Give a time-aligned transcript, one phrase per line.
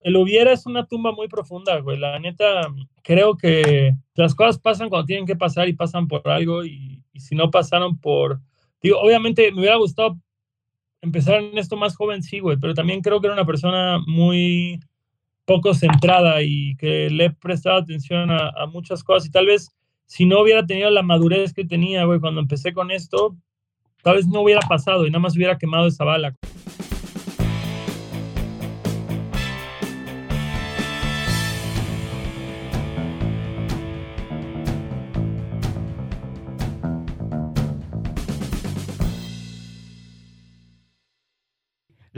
[0.00, 1.98] el hubiera es una tumba muy profunda, güey.
[1.98, 2.62] La neta,
[3.02, 7.34] creo que las cosas pasan cuando tienen que pasar y pasan por algo y, si
[7.34, 8.40] no pasaron por...
[8.80, 10.18] Digo, obviamente me hubiera gustado
[11.00, 14.80] empezar en esto más joven, sí, güey, pero también creo que era una persona muy
[15.44, 19.68] poco centrada y que le he prestado atención a, a muchas cosas y tal vez
[20.06, 23.36] si no hubiera tenido la madurez que tenía, güey, cuando empecé con esto,
[24.02, 26.34] tal vez no hubiera pasado y nada más hubiera quemado esa bala.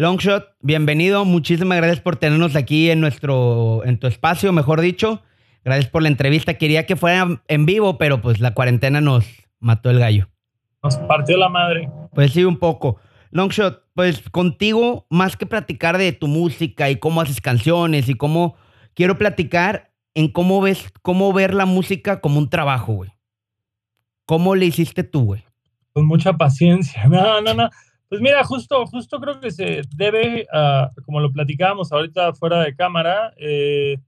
[0.00, 1.26] Longshot, bienvenido.
[1.26, 5.20] Muchísimas gracias por tenernos aquí en nuestro, en tu espacio, mejor dicho.
[5.62, 6.54] Gracias por la entrevista.
[6.54, 9.26] Quería que fuera en vivo, pero pues la cuarentena nos
[9.58, 10.30] mató el gallo.
[10.82, 11.90] Nos partió la madre.
[12.14, 12.96] Pues sí, un poco.
[13.30, 18.56] Longshot, pues contigo, más que platicar de tu música y cómo haces canciones y cómo
[18.94, 23.10] quiero platicar en cómo ves, cómo ver la música como un trabajo, güey.
[24.24, 25.44] ¿Cómo le hiciste tú, güey?
[25.92, 27.04] Con mucha paciencia.
[27.10, 27.68] No, no, no.
[28.10, 32.74] Pues mira, justo, justo creo que se debe, a, como lo platicábamos ahorita fuera de
[32.74, 33.98] cámara, eh,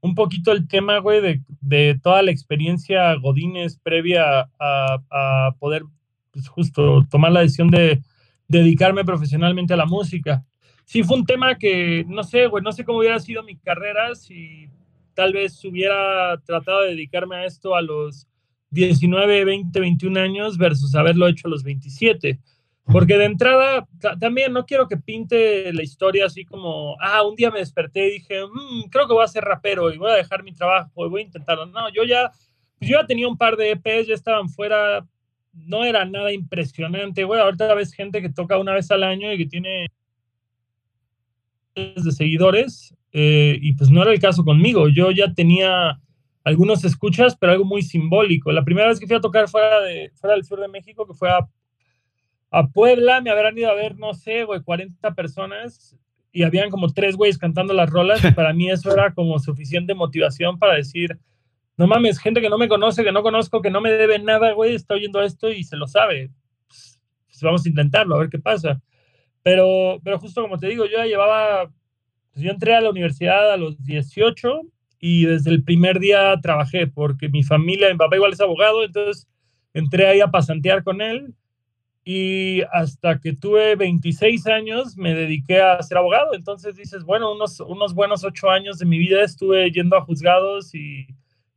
[0.00, 5.84] un poquito el tema, güey, de, de, toda la experiencia Godínez previa a, a poder,
[6.32, 8.02] pues justo, tomar la decisión de
[8.48, 10.44] dedicarme profesionalmente a la música.
[10.84, 14.16] Sí, fue un tema que, no sé, güey, no sé cómo hubiera sido mi carrera
[14.16, 14.68] si
[15.14, 18.26] tal vez hubiera tratado de dedicarme a esto a los
[18.70, 22.40] 19, 20, 21 años versus haberlo hecho a los 27
[22.86, 23.88] porque de entrada,
[24.20, 28.12] también no quiero que pinte la historia así como, ah, un día me desperté y
[28.12, 31.08] dije, mm, creo que voy a ser rapero y voy a dejar mi trabajo y
[31.08, 31.66] voy a intentarlo.
[31.66, 32.30] No, yo ya,
[32.78, 35.06] pues yo ya tenía un par de EPs, ya estaban fuera,
[35.52, 37.40] no era nada impresionante, güey.
[37.40, 39.86] Ahorita ves gente que toca una vez al año y que tiene
[41.74, 44.88] de seguidores, eh, y pues no era el caso conmigo.
[44.88, 45.98] Yo ya tenía
[46.44, 48.52] algunos escuchas, pero algo muy simbólico.
[48.52, 51.14] La primera vez que fui a tocar fuera, de, fuera del sur de México, que
[51.14, 51.48] fue a
[52.54, 55.96] a Puebla me habrán ido a ver, no sé, güey, 40 personas
[56.30, 59.92] y habían como tres güeyes cantando las rolas y para mí eso era como suficiente
[59.92, 61.18] motivación para decir,
[61.76, 64.52] no mames, gente que no me conoce, que no conozco, que no me debe nada,
[64.52, 66.30] güey, está oyendo esto y se lo sabe.
[66.68, 68.80] Pues, pues, vamos a intentarlo, a ver qué pasa.
[69.42, 71.72] Pero, pero justo como te digo, yo ya llevaba,
[72.32, 74.60] pues yo entré a la universidad a los 18
[75.00, 79.26] y desde el primer día trabajé porque mi familia, mi papá igual es abogado, entonces
[79.72, 81.34] entré ahí a pasantear con él
[82.04, 86.34] y hasta que tuve 26 años me dediqué a ser abogado.
[86.34, 90.74] Entonces dices, bueno, unos, unos buenos ocho años de mi vida estuve yendo a juzgados
[90.74, 91.06] y,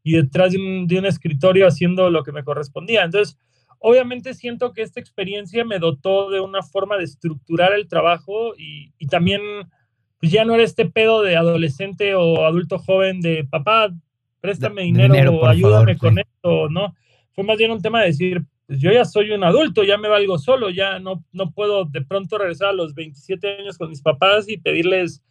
[0.04, 3.04] y detrás de un, de un, escritorio haciendo lo que me correspondía.
[3.04, 3.38] Entonces,
[3.80, 8.94] obviamente siento que esta experiencia me dotó de una forma de estructurar el trabajo y,
[8.98, 9.42] y también
[10.20, 13.94] pues ya no era este pedo de adolescente o adulto joven de papá,
[14.40, 16.96] préstame dinero, o ayúdame con esto, ¿no?
[17.34, 20.10] Fue más bien un tema de decir, pues yo ya soy un adulto, ya me
[20.10, 24.02] valgo solo, ya no, no puedo de pronto regresar a los 27 años con mis
[24.02, 25.24] papás y pedirles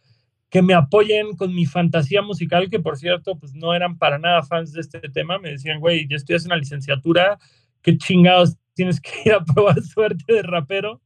[0.49, 4.41] que me apoyen con mi fantasía musical, que por cierto, pues no eran para nada
[4.41, 5.37] fans de este tema.
[5.37, 7.37] Me decían, güey, ya estudias una licenciatura,
[7.83, 11.01] qué chingados tienes que ir a probar suerte de rapero.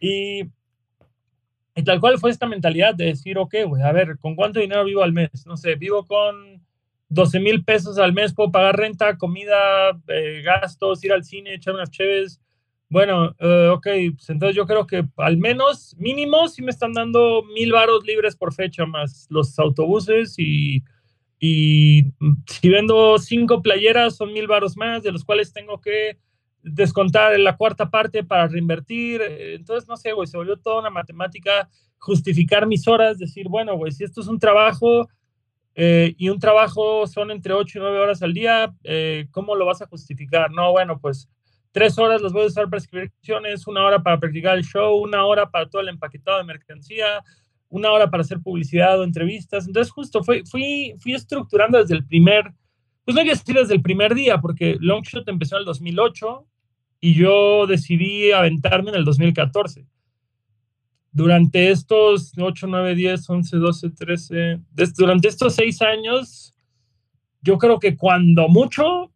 [0.00, 0.42] Y,
[1.74, 4.84] y tal cual fue esta mentalidad de decir, ok, güey, a ver, ¿con cuánto dinero
[4.84, 5.46] vivo al mes?
[5.46, 6.62] No sé, vivo con
[7.08, 11.74] 12 mil pesos al mes, puedo pagar renta, comida, eh, gastos, ir al cine, echar
[11.74, 12.40] unas cheves.
[12.88, 17.42] Bueno, uh, ok, pues entonces yo creo que al menos mínimo sí me están dando
[17.54, 20.84] mil varos libres por fecha, más los autobuses y,
[21.40, 22.12] y
[22.46, 26.18] si vendo cinco playeras son mil varos más, de los cuales tengo que
[26.64, 29.20] descontar la cuarta parte para reinvertir.
[29.22, 33.92] Entonces, no sé, güey, se volvió toda una matemática, justificar mis horas, decir, bueno, güey,
[33.92, 35.08] si esto es un trabajo,
[35.74, 39.66] eh, y un trabajo son entre 8 y 9 horas al día, eh, ¿cómo lo
[39.66, 40.50] vas a justificar?
[40.52, 41.28] No, bueno, pues
[41.72, 44.96] tres horas las voy a usar para escribir canciones, una hora para practicar el show,
[44.96, 47.24] una hora para todo el empaquetado de mercancía,
[47.68, 49.66] una hora para hacer publicidad o entrevistas.
[49.66, 52.52] Entonces, justo fui, fui, fui estructurando desde el primer,
[53.04, 56.46] pues no hay que decir desde el primer día, porque Longshot empezó en el 2008
[57.00, 59.84] y yo decidí aventarme en el 2014
[61.14, 64.60] durante estos 8, 9, 10, 11, 12, 13,
[64.96, 66.54] durante estos 6 años,
[67.40, 69.12] yo creo que cuando mucho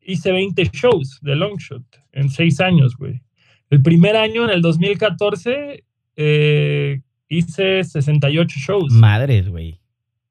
[0.00, 3.20] hice 20 shows de Longshot en 6 años, güey.
[3.68, 5.84] El primer año, en el 2014,
[6.16, 8.92] eh, hice 68 shows.
[8.94, 9.78] Madres, güey.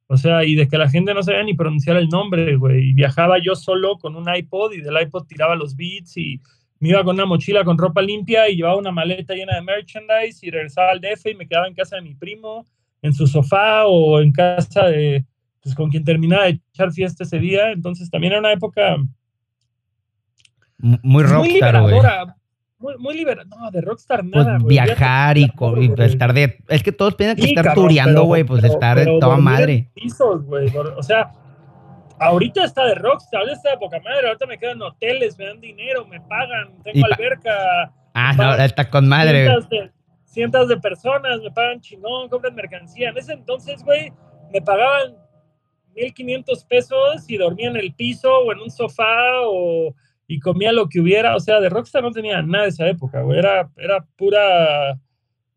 [0.07, 2.89] O sea, y de que la gente no sabía ni pronunciar el nombre, güey.
[2.89, 6.41] Y viajaba yo solo con un iPod y del iPod tiraba los beats y
[6.81, 10.45] me iba con una mochila con ropa limpia y llevaba una maleta llena de merchandise
[10.45, 12.65] y regresaba al DF y me quedaba en casa de mi primo
[13.01, 15.23] en su sofá o en casa de,
[15.63, 17.71] pues con quien terminaba de echar fiesta ese día.
[17.71, 18.97] Entonces también era una época
[20.77, 21.93] muy muy rockstar, güey.
[21.93, 22.35] liberadora.
[22.79, 23.57] Muy, muy liberadora.
[23.59, 24.69] No, de rockstar Pues nada, güey.
[24.75, 25.51] viajar y,
[25.99, 26.57] estar de...
[26.67, 29.91] Es que todos piensan que Sí, estar tureando, güey, pues pero- estar de toda madre.
[29.93, 30.67] pisos, güey.
[30.71, 31.31] Dor- O sea,
[32.21, 34.27] ahorita está de rockstar, ahorita está de poca madre.
[34.27, 37.93] Ahorita me quedan hoteles, me dan dinero, me pagan, tengo pa- alberca.
[38.13, 39.91] Ah, no, ahora está con madre, cientos de,
[40.25, 43.09] cientos de personas me pagan chingón, compran mercancía.
[43.09, 44.11] En ese entonces, güey,
[44.53, 45.15] me pagaban
[45.95, 49.93] 1.500 pesos y dormía en el piso o en un sofá o,
[50.27, 51.35] y comía lo que hubiera.
[51.35, 53.39] O sea, de Rockstar no tenía nada de esa época, güey.
[53.39, 54.97] Era, era pura,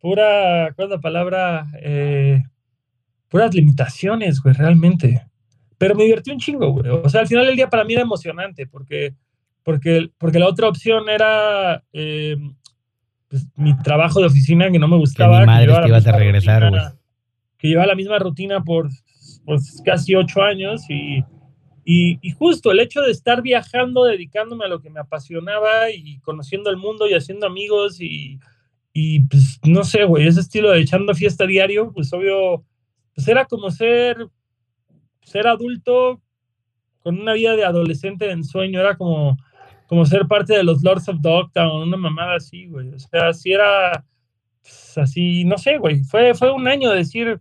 [0.00, 1.66] pura, ¿cuál es la palabra?
[1.80, 2.42] Eh,
[3.28, 5.24] puras limitaciones, güey, realmente.
[5.78, 6.88] Pero me divertí un chingo, güey.
[6.88, 9.14] O sea, al final del día para mí era emocionante porque,
[9.62, 12.36] porque, porque la otra opción era eh,
[13.28, 15.44] pues, mi trabajo de oficina que no me gustaba.
[15.44, 16.82] madres llevaba te la ibas a regresar, güey.
[17.58, 18.88] Que llevaba la misma rutina por
[19.44, 21.24] pues, casi ocho años y,
[21.84, 26.18] y, y justo el hecho de estar viajando, dedicándome a lo que me apasionaba y
[26.20, 28.38] conociendo el mundo y haciendo amigos y,
[28.92, 32.64] y pues no sé, güey, ese estilo de echando fiesta diario, pues obvio,
[33.14, 34.28] pues era como ser,
[35.24, 36.20] ser adulto
[37.00, 39.36] con una vida de adolescente de ensueño, era como,
[39.86, 43.52] como ser parte de los Lords of Dogtown, una mamada así, güey, o sea, así
[43.52, 44.04] era,
[44.62, 47.40] pues, así, no sé, güey, fue, fue un año de decir,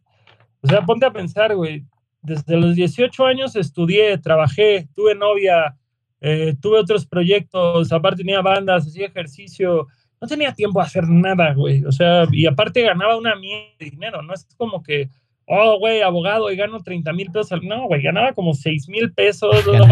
[0.61, 1.85] o sea, ponte a pensar, güey,
[2.21, 5.77] desde los 18 años estudié, trabajé, tuve novia,
[6.21, 9.87] eh, tuve otros proyectos, aparte tenía bandas, hacía ejercicio,
[10.21, 11.83] no tenía tiempo a hacer nada, güey.
[11.83, 15.09] O sea, y aparte ganaba una mierda de dinero, no es como que,
[15.45, 17.51] oh, güey, abogado y gano 30 mil pesos.
[17.51, 19.65] al- No, güey, ganaba como 6 mil pesos.
[19.65, 19.87] la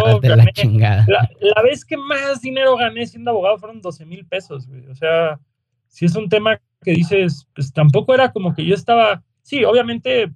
[1.08, 4.86] la, la vez que más dinero gané siendo abogado fueron 12 mil pesos, güey.
[4.88, 5.40] O sea,
[5.88, 10.32] si es un tema que dices, pues tampoco era como que yo estaba, sí, obviamente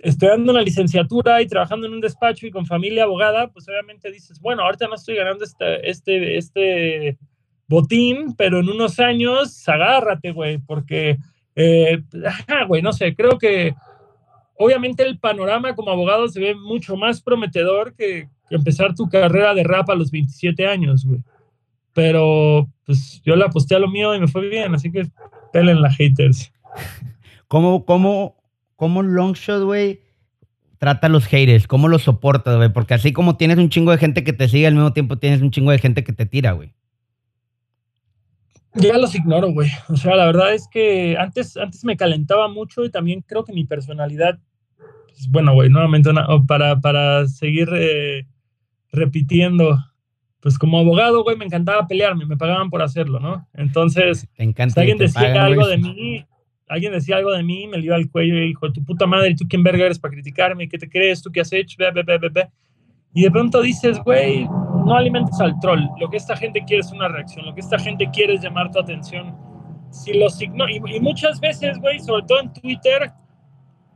[0.00, 4.40] estudiando una licenciatura y trabajando en un despacho y con familia abogada, pues obviamente dices,
[4.40, 7.18] bueno, ahorita no estoy ganando este, este, este
[7.66, 11.18] botín, pero en unos años agárrate, güey, porque,
[11.56, 13.74] eh, ajá, güey, no sé, creo que
[14.58, 19.54] obviamente el panorama como abogado se ve mucho más prometedor que, que empezar tu carrera
[19.54, 21.22] de rap a los 27 años, güey.
[21.94, 25.08] Pero pues yo le aposté a lo mío y me fue bien, así que
[25.52, 26.52] pelen la haters.
[27.48, 28.36] ¿Cómo, cómo,
[28.76, 30.00] cómo Longshot, güey,
[30.78, 31.66] trata a los haters?
[31.66, 32.72] ¿Cómo los soportas, güey?
[32.72, 35.40] Porque así como tienes un chingo de gente que te sigue, al mismo tiempo tienes
[35.40, 36.72] un chingo de gente que te tira, güey.
[38.74, 39.70] Ya los ignoro, güey.
[39.88, 43.52] O sea, la verdad es que antes, antes me calentaba mucho y también creo que
[43.52, 44.38] mi personalidad,
[45.28, 48.26] bueno, güey, nuevamente una- o para, para seguir eh,
[48.92, 49.76] repitiendo,
[50.40, 53.46] pues como abogado, güey, me encantaba pelearme, me pagaban por hacerlo, ¿no?
[53.54, 54.74] Entonces, Te encanta.
[54.74, 55.70] si alguien te decía pagan, algo güey.
[55.72, 56.24] de mí,
[56.68, 59.44] alguien decía algo de mí, me iba al cuello y dijo, tu puta madre, ¿tú
[59.48, 60.68] quién verga eres para criticarme?
[60.68, 61.22] ¿Qué te crees?
[61.22, 61.76] ¿Tú qué has hecho?
[61.78, 62.48] Ve, ve, ve.
[63.14, 65.80] Y de pronto dices, güey, no alimentes al troll.
[65.98, 67.44] Lo que esta gente quiere es una reacción.
[67.46, 69.34] Lo que esta gente quiere es llamar tu atención.
[69.90, 73.10] Si los y, y muchas veces, güey, sobre todo en Twitter,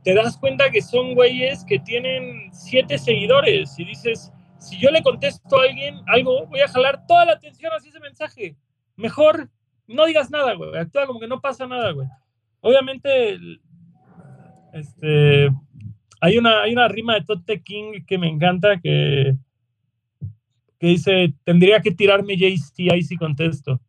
[0.03, 5.01] te das cuenta que son güeyes que tienen siete seguidores y dices, si yo le
[5.01, 8.55] contesto a alguien algo, voy a jalar toda la atención hacia ese mensaje.
[8.95, 9.49] Mejor
[9.87, 10.77] no digas nada, güey.
[10.77, 12.07] Actúa como que no pasa nada, güey.
[12.61, 13.37] Obviamente,
[14.73, 15.49] este,
[16.21, 19.35] hay una, hay una rima de Tote King que me encanta que,
[20.79, 23.81] que dice, tendría que tirarme JC ahí si contesto.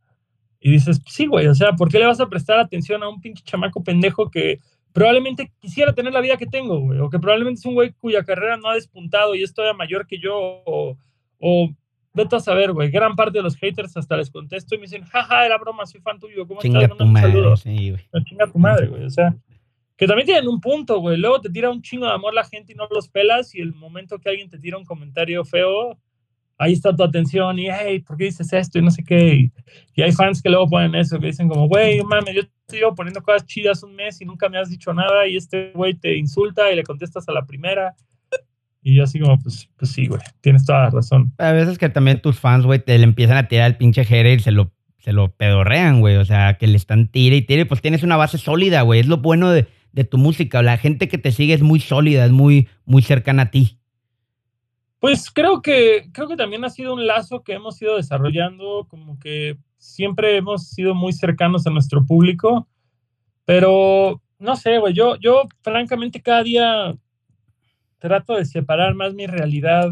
[0.60, 3.20] Y dices, sí, güey, o sea, ¿por qué le vas a prestar atención a un
[3.20, 4.60] pinche chamaco pendejo que
[4.94, 7.00] probablemente quisiera tener la vida que tengo, güey?
[7.00, 10.06] O que probablemente es un güey cuya carrera no ha despuntado y es todavía mayor
[10.06, 10.32] que yo,
[10.64, 10.96] o,
[11.40, 11.70] o
[12.14, 12.90] vete a saber, güey.
[12.92, 16.00] Gran parte de los haters hasta les contesto y me dicen, jaja, era broma, soy
[16.00, 16.96] fan tuyo, ¿cómo Chinga estás?
[16.96, 18.08] tu madre, sí, güey.
[18.12, 19.04] No, chinga tu madre, güey.
[19.04, 19.34] O sea,
[19.96, 21.18] que también tienen un punto, güey.
[21.18, 23.74] Luego te tira un chingo de amor la gente y no los pelas y el
[23.74, 25.98] momento que alguien te tira un comentario feo,
[26.58, 28.78] ahí está tu atención y, hey, ¿por qué dices esto?
[28.78, 29.34] Y no sé qué.
[29.34, 29.52] Y,
[29.94, 32.94] y hay fans que luego ponen eso, que dicen como, güey, mames, yo te llevo
[32.94, 36.16] poniendo cosas chidas un mes y nunca me has dicho nada y este güey te
[36.16, 37.94] insulta y le contestas a la primera.
[38.82, 41.32] Y yo así como, pues, pues sí, güey, tienes toda la razón.
[41.38, 44.38] A veces que también tus fans, güey, te le empiezan a tirar al pinche hater
[44.38, 46.16] y se lo, se lo pedorrean, güey.
[46.16, 47.64] O sea, que le están tire y tire.
[47.64, 49.00] Pues tienes una base sólida, güey.
[49.00, 50.62] Es lo bueno de, de tu música.
[50.62, 53.78] La gente que te sigue es muy sólida, es muy, muy cercana a ti.
[55.04, 59.18] Pues creo que, creo que también ha sido un lazo que hemos ido desarrollando, como
[59.18, 62.66] que siempre hemos sido muy cercanos a nuestro público,
[63.44, 66.96] pero no sé, güey, yo, yo francamente cada día
[67.98, 69.90] trato de separar más mi realidad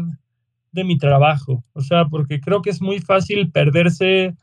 [0.71, 4.33] de mi trabajo, o sea, porque creo que es muy fácil perderse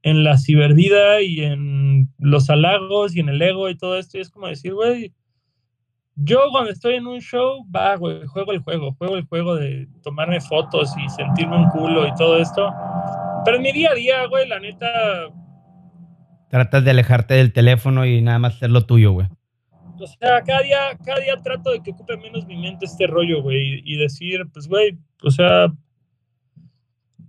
[0.00, 4.22] en la cibervida y en los halagos y en el ego y todo esto, y
[4.22, 5.12] es como decir, güey,
[6.16, 9.86] Yo cuando estoy en un show, va, güey, juego el juego, juego el juego de
[10.02, 12.72] tomarme fotos y sentirme un culo y todo esto.
[13.44, 14.86] Pero en mi día a día, güey, la neta...
[16.48, 19.28] Tratas de alejarte del teléfono y nada más hacer lo tuyo, güey.
[19.98, 23.42] O sea, cada día, cada día trato de que ocupe menos mi mente este rollo,
[23.42, 25.72] güey, y decir, pues, güey, o sea,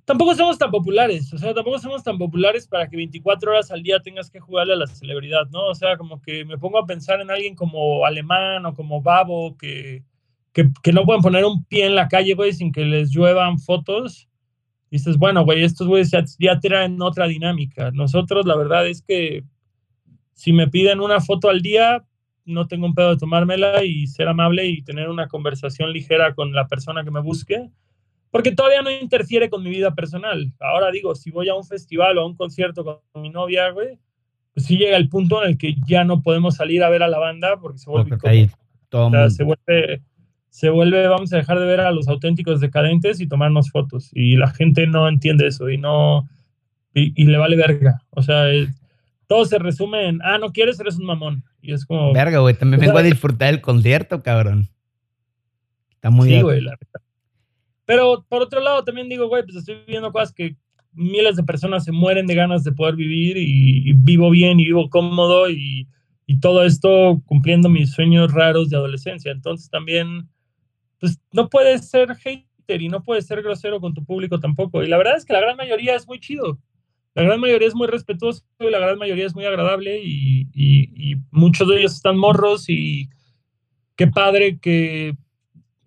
[0.08, 3.84] tampoco somos tan populares, o sea, tampoco somos tan populares para que 24 horas al
[3.84, 5.66] día tengas que jugarle a la celebridad, ¿no?
[5.66, 9.58] O sea, como que me pongo a pensar en alguien como Alemán o como Babo,
[9.58, 10.06] que,
[10.54, 13.60] que, que no pueden poner un pie en la calle, güey, sin que les lluevan
[13.60, 14.30] fotos.
[14.90, 17.92] Y dices, bueno, güey, estos güeyes ya, ya traen otra dinámica.
[17.92, 19.44] Nosotros, la verdad es que
[20.32, 22.06] si me piden una foto al día,
[22.46, 26.54] no tengo un pedo de tomármela y ser amable y tener una conversación ligera con
[26.54, 27.70] la persona que me busque
[28.38, 30.53] porque todavía no interfiere con mi vida personal.
[30.60, 33.98] Ahora digo, si voy a un festival o a un concierto con mi novia, güey,
[34.53, 37.08] pues sí llega el punto en el que ya no podemos salir a ver a
[37.08, 38.15] la banda porque se vuelve...
[39.32, 40.03] se vuelve
[40.50, 44.12] se vuelve, vamos a dejar de ver a los auténticos decadentes y tomarnos fotos.
[44.13, 46.29] Y la gente no entiende eso y no,
[46.94, 48.03] y, le vale verga.
[48.12, 48.44] O sea,
[49.25, 51.44] todo se resume en, ah, no quieres, eres un mamón.
[51.60, 52.13] Y es como...
[52.13, 54.70] Verga, güey, también vengo a disfrutar del concierto, cabrón.
[55.89, 56.77] Está muy Sí, güey, la
[57.88, 60.58] pero por otro lado, también digo, güey, pues estoy viendo cosas que
[60.91, 64.89] miles de personas se mueren de ganas de poder vivir y, vivo bien y vivo
[64.89, 65.88] cómodo y,
[66.25, 69.32] y, todo esto cumpliendo mis sueños raros de adolescencia.
[69.32, 70.27] Entonces también,
[71.00, 74.84] pues no puedes ser hater y no puedes ser grosero con tu público tampoco.
[74.84, 76.60] Y la verdad es que la gran mayoría es muy chido.
[77.15, 81.15] La gran mayoría es muy respetuoso y la gran mayoría es muy agradable y, y
[81.32, 83.08] muchos de ellos están morros y
[83.96, 85.15] qué padre que,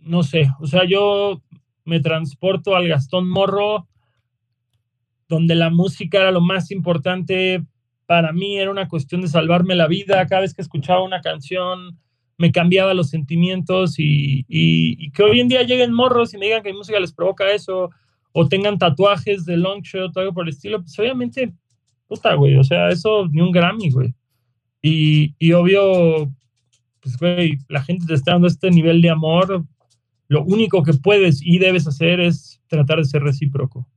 [0.01, 1.43] no sé, o sea, yo
[1.85, 3.87] me transporto al Gastón Morro,
[5.29, 7.65] donde la música era lo más importante
[8.07, 10.27] para mí, era una cuestión de salvarme la vida.
[10.27, 11.99] Cada vez que escuchaba una canción,
[12.41, 16.73] me cambiaba los sentimientos y, que hoy en día lleguen morros y me digan que
[16.73, 17.91] mi música les provoca eso,
[18.33, 21.53] o tengan tatuajes de long shot o algo por el estilo, pues obviamente,
[22.09, 24.15] puta, güey, o sea, eso ni un Grammy, güey.
[24.83, 26.33] Y, y obvio,
[27.01, 29.65] pues, güey, la gente te está dando este nivel de amor,
[30.31, 33.89] lo único que puedes y debes hacer es tratar de ser recíproco.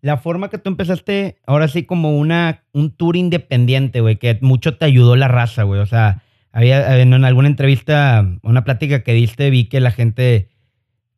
[0.00, 4.76] La forma que tú empezaste, ahora sí, como una, un tour independiente, güey, que mucho
[4.76, 5.80] te ayudó la raza, güey.
[5.80, 10.50] O sea, había en alguna entrevista, una plática que diste, vi que la gente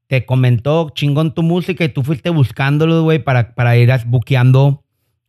[0.07, 4.83] te comentó chingón tu música y tú fuiste buscándolo, güey, para, para ir buqueando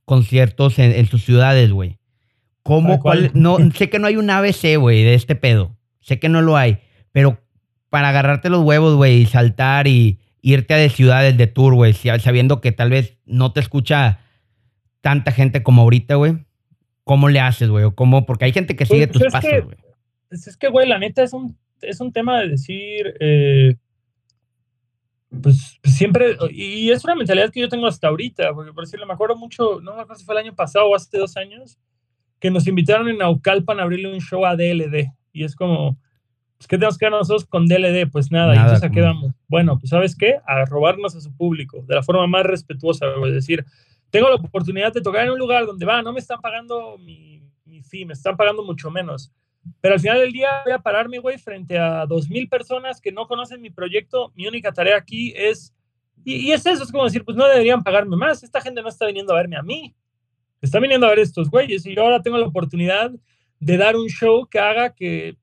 [0.06, 2.00] conciertos en, sus ciudades, güey.
[2.64, 3.32] ¿Cómo, cuál?
[3.34, 5.76] No, sé que no hay un ABC, güey, de este pedo.
[6.00, 6.80] Sé que no lo hay.
[7.12, 7.42] Pero
[7.90, 11.94] para agarrarte los huevos, güey, y saltar y irte a de ciudades de tour, güey,
[11.94, 14.20] sabiendo que tal vez no te escucha
[15.02, 16.46] tanta gente como ahorita, güey?
[17.04, 17.86] ¿Cómo le haces, güey?
[17.86, 18.26] ¿O cómo?
[18.26, 19.78] Porque hay gente que sigue pues, tus pasos, güey.
[20.30, 23.76] Pues, es que, güey, la neta es un, es un tema de decir, eh,
[25.30, 29.06] pues, pues, siempre, y es una mentalidad que yo tengo hasta ahorita, porque por decirlo,
[29.06, 31.80] me acuerdo mucho, no me acuerdo si fue el año pasado o hace dos años,
[32.40, 36.00] que nos invitaron en Naucalpan a abrirle un show a DLD, y es como,
[36.60, 38.12] pues, ¿qué tenemos que ver nosotros con DLD?
[38.12, 39.32] Pues nada, y entonces quedamos.
[39.48, 40.40] Bueno, pues ¿sabes qué?
[40.46, 43.66] A robarnos a su público de la forma más respetuosa, es decir,
[44.10, 47.42] tengo la oportunidad de tocar en un lugar donde va, no me están pagando mi,
[47.64, 49.32] mi fee, me están pagando mucho menos.
[49.80, 53.14] Pero al final del día voy a pararme, güey, frente a dos mil personas que
[53.14, 54.34] no conocen mi proyecto.
[54.36, 55.74] Mi única tarea aquí es,
[56.26, 58.44] y, y, es eso, es como decir, pues no deberían pagarme más.
[58.44, 59.96] Esta gente no está viniendo a verme a mí,
[60.62, 61.86] está viniendo a ver estos güeyes.
[61.86, 63.12] Y yo ahora tengo la oportunidad
[63.62, 65.38] de dar un show que haga que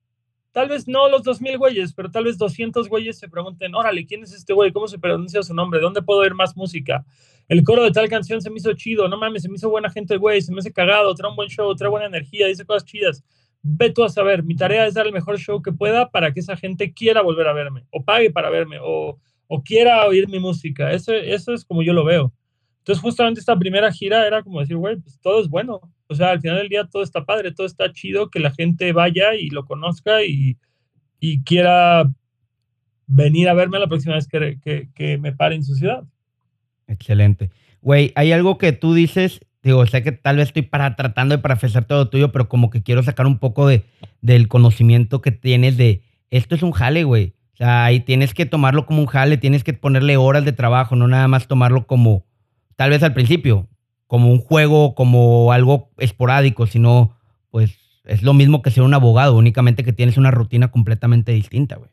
[0.56, 4.22] Tal vez no los 2000 güeyes, pero tal vez 200 güeyes se pregunten, órale, ¿quién
[4.22, 4.72] es este güey?
[4.72, 5.80] ¿Cómo se pronuncia su nombre?
[5.80, 7.04] ¿Dónde puedo oír más música?
[7.46, 9.90] El coro de tal canción se me hizo chido, no mames, se me hizo buena
[9.90, 12.86] gente güey, se me hace cagado, trae un buen show, trae buena energía, dice cosas
[12.86, 13.22] chidas.
[13.60, 16.40] Ve tú a saber, mi tarea es dar el mejor show que pueda para que
[16.40, 20.38] esa gente quiera volver a verme, o pague para verme, o, o quiera oír mi
[20.38, 20.90] música.
[20.90, 22.32] Eso, eso es como yo lo veo.
[22.86, 25.80] Entonces, justamente esta primera gira era como decir, güey, pues todo es bueno.
[26.06, 28.92] O sea, al final del día todo está padre, todo está chido, que la gente
[28.92, 30.56] vaya y lo conozca y,
[31.18, 32.08] y quiera
[33.08, 36.04] venir a verme la próxima vez que, que, me pare en su ciudad.
[36.86, 37.50] Excelente.
[37.82, 41.42] Güey, hay algo que tú dices, digo, sé que tal vez estoy para, tratando de
[41.42, 43.82] parafesar todo tuyo, pero como que quiero sacar un poco de,
[44.20, 47.34] del conocimiento que tienes de, esto es un jale, güey.
[47.54, 50.94] O sea, ahí tienes que tomarlo como un jale, tienes que ponerle horas de trabajo,
[50.94, 52.25] no nada más tomarlo como
[52.76, 53.68] tal vez al principio,
[54.06, 57.16] como un juego, como algo esporádico, sino
[57.50, 61.76] pues es lo mismo que ser un abogado, únicamente que tienes una rutina completamente distinta,
[61.76, 61.90] güey.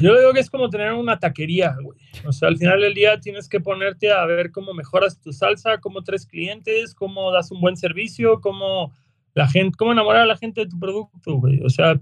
[0.00, 1.98] Yo digo que es como tener una taquería, güey.
[2.26, 5.78] O sea, al final del día tienes que ponerte a ver cómo mejoras tu salsa,
[5.78, 8.92] cómo traes clientes, cómo das un buen servicio, cómo
[9.34, 11.60] la gente, cómo enamorar a la gente de tu producto, güey.
[11.64, 12.00] O sea,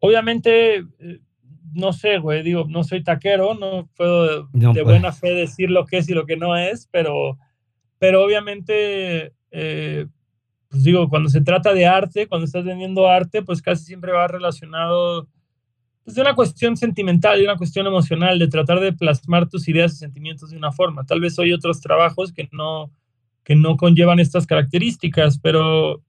[0.00, 1.20] obviamente, eh,
[1.72, 4.84] no sé, güey, digo, no soy taquero, no puedo de, pues.
[4.84, 7.38] buena fe decir lo que es y lo que no es, pero,
[7.98, 10.06] pero obviamente, eh,
[10.68, 14.28] pues digo, cuando se trata de arte, cuando estás vendiendo arte, pues casi siempre va
[14.28, 15.28] relacionado
[16.04, 19.94] pues, de una cuestión sentimental, de una cuestión emocional, de tratar de plasmar tus ideas
[19.94, 21.04] y sentimientos de una forma.
[21.04, 22.92] Tal vez hay otros trabajos que no,
[23.42, 26.02] que no conllevan estas características, pero,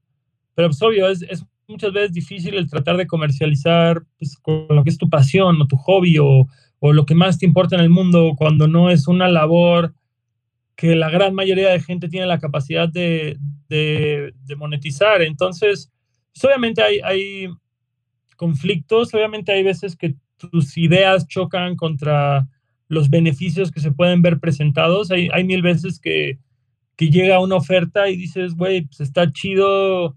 [0.53, 4.83] pero pues obvio, es, es muchas veces difícil el tratar de comercializar pues, con lo
[4.83, 6.47] que es tu pasión o tu hobby o,
[6.79, 9.93] o, lo que más te importa en el mundo cuando no es una labor
[10.75, 15.23] que la gran mayoría de gente tiene la capacidad de, de, monetizar.
[15.23, 15.91] Entonces,
[16.33, 17.49] pues, obviamente hay, hay
[18.35, 22.47] conflictos, obviamente hay veces que tus ideas chocan contra
[22.87, 25.09] los beneficios que se pueden ver presentados.
[25.09, 26.37] Hay, hay mil veces que,
[26.95, 30.15] que llega una oferta y dices, güey, pues está chido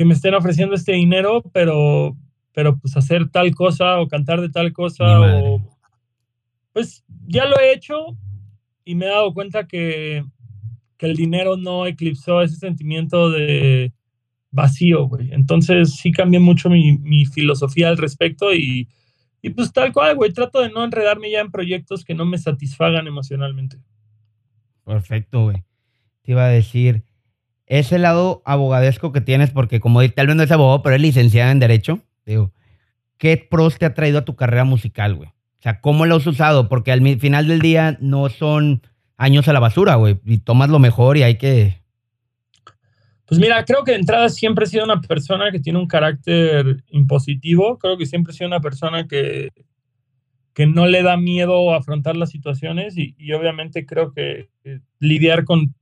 [0.00, 2.16] que me estén ofreciendo este dinero, pero,
[2.54, 5.60] pero pues hacer tal cosa o cantar de tal cosa o
[6.72, 8.16] pues ya lo he hecho
[8.82, 10.24] y me he dado cuenta que,
[10.96, 13.92] que el dinero no eclipsó ese sentimiento de
[14.50, 15.34] vacío, güey.
[15.34, 18.88] Entonces sí cambié mucho mi, mi filosofía al respecto y,
[19.42, 22.38] y pues tal cual, güey, trato de no enredarme ya en proyectos que no me
[22.38, 23.76] satisfagan emocionalmente.
[24.82, 25.62] Perfecto, güey.
[26.22, 27.04] Te iba a decir,
[27.70, 31.52] ese lado abogadesco que tienes, porque como tal vez no es abogado, pero es licenciado
[31.52, 32.52] en Derecho, digo,
[33.16, 35.28] ¿qué pros te ha traído a tu carrera musical, güey?
[35.28, 36.68] O sea, ¿cómo lo has usado?
[36.68, 38.82] Porque al final del día no son
[39.16, 41.80] años a la basura, güey, y tomas lo mejor y hay que...
[43.26, 46.82] Pues mira, creo que de entrada siempre he sido una persona que tiene un carácter
[46.88, 49.50] impositivo, creo que siempre he sido una persona que,
[50.52, 55.74] que no le da miedo afrontar las situaciones y, obviamente creo que eh, lidiar con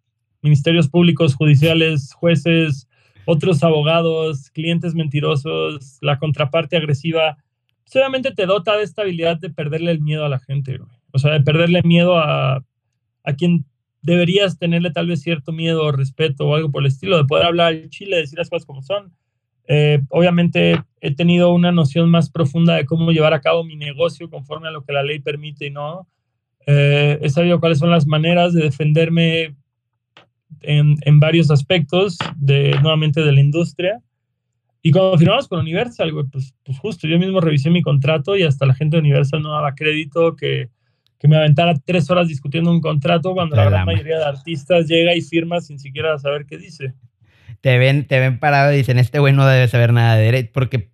[0.42, 2.88] ministerios públicos, judiciales, jueces,
[3.24, 7.36] otros abogados, clientes mentirosos, la contraparte agresiva,
[7.84, 10.78] solamente te dota de esta habilidad de perderle el miedo a la gente,
[11.12, 12.64] o sea, de perderle miedo a,
[13.24, 13.66] a quien
[14.02, 17.46] deberías tenerle tal vez cierto miedo o respeto o algo por el estilo, de poder
[17.46, 19.12] hablar en Chile, decir las cosas como son.
[19.66, 24.30] Eh, obviamente he tenido una noción más profunda de cómo llevar a cabo mi negocio
[24.30, 26.08] conforme a lo que la ley permite y no.
[26.66, 29.56] Eh, he sabido cuáles son las maneras de defenderme
[30.60, 34.00] en, en, varios aspectos de nuevamente de la industria.
[34.82, 38.66] Y cuando firmamos con Universal, pues, pues, justo yo mismo revisé mi contrato y hasta
[38.66, 40.70] la gente de Universal no daba crédito que,
[41.18, 44.86] que me aventara tres horas discutiendo un contrato cuando la, la gran mayoría de artistas
[44.86, 46.94] llega y firma sin siquiera saber qué dice.
[47.60, 50.50] Te ven, te ven parado y dicen, este güey no debe saber nada de derecho,
[50.52, 50.90] porque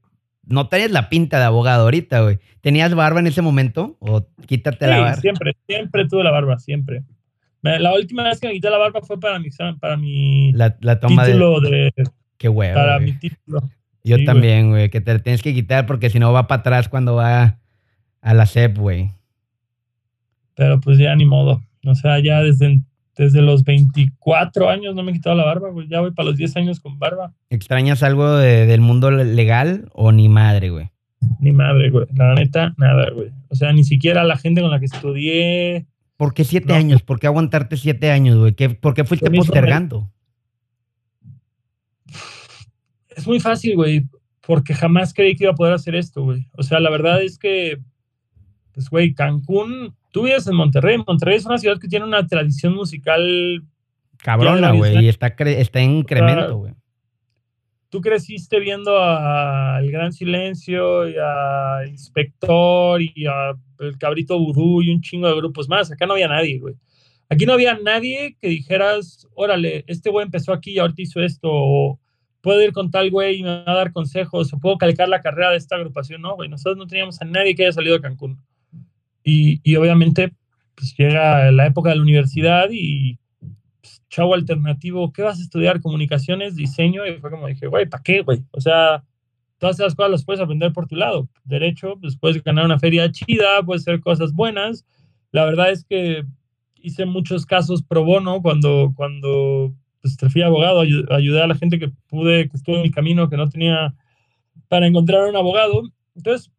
[0.47, 2.39] no tenías la pinta de abogado ahorita, güey.
[2.61, 5.21] ¿Tenías barba en ese momento o quítate sí, la barba?
[5.21, 7.03] siempre, siempre tuve la barba, siempre.
[7.65, 9.49] La última vez que me quité la barba fue para mi,
[9.81, 11.93] para mi la, la toma título de...
[11.97, 12.05] de
[12.37, 13.13] Qué huevo, Para güey.
[13.13, 13.61] mi título.
[14.05, 16.61] Yo Sí, también, güey, que te la tienes que quitar porque si no va para
[16.61, 17.59] atrás cuando va
[18.21, 19.11] a la SEP, güey.
[20.55, 21.63] Pero pues ya ni modo.
[21.87, 22.81] O sea, ya desde,
[23.17, 25.89] desde los 24 años no me he quitado la barba, güey.
[25.89, 27.33] Ya voy para los 10 años con barba.
[27.51, 30.91] ¿Extrañas algo de- del mundo legal o ni madre, güey?
[31.41, 32.07] Ni madre, güey.
[32.15, 33.31] La neta, nada, güey.
[33.49, 35.87] O sea, ni siquiera la gente con la que estudié.
[36.17, 36.75] ¿Por qué siete No.
[36.75, 37.03] años?
[37.03, 38.55] ¿Por qué aguantarte siete años, güey?
[38.55, 40.11] ¿Qué- ¿Por qué fuiste postergando?
[43.17, 44.07] Es muy fácil, güey.
[44.47, 46.47] Porque jamás creí que iba a poder hacer esto, güey.
[46.53, 47.79] O sea, la verdad es que,
[48.73, 50.99] pues, güey, Cancún, tú vives en Monterrey.
[51.07, 53.65] Monterrey es una ciudad que tiene una tradición musical
[54.19, 55.05] Cabrona, güey.
[55.05, 56.75] Y está, está en incremento, güey.
[57.95, 64.83] Tú creciste viendo a El Gran Silencio y a Inspector y a El Cabrito Vudú
[64.83, 65.93] y un chingo de grupos más.
[65.93, 66.75] Acá no había nadie, güey.
[67.29, 71.49] Aquí no había nadie que dijeras, órale, este güey empezó aquí y ahorita hizo esto,
[71.49, 72.01] o
[72.41, 75.23] puedo ir con tal güey y me va a dar consejos, o puedo calcar la
[75.23, 76.21] carrera de esta agrupación.
[76.21, 78.41] No, güey, nosotros no teníamos a nadie que haya salido de Cancún.
[79.23, 80.33] Y, y obviamente,
[80.75, 83.21] pues llega la época de la universidad y
[84.15, 85.81] chavo alternativo, ¿qué vas a estudiar?
[85.81, 88.45] Comunicaciones, diseño, y fue como dije, güey, ¿para qué, güey?
[88.53, 89.03] O sea,
[89.59, 91.29] todas esas cosas las puedes aprender por tu lado.
[91.43, 94.87] Derecho, pues puedes ganar una feria chida, puedes hacer cosas buenas.
[95.33, 96.25] La verdad es que
[96.77, 101.81] hice muchos casos pro bono cuando, cuando pues, fui abogado, ayu- ayudé a la gente
[101.81, 103.95] que pude, que estuvo en mi camino, que no tenía
[104.69, 105.83] para encontrar un abogado.
[106.15, 106.53] Entonces,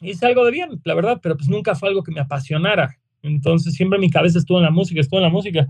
[0.00, 2.96] hice algo de bien, la verdad, pero pues nunca fue algo que me apasionara.
[3.22, 5.66] Entonces, siempre mi cabeza estuvo en la música, estuvo en la música.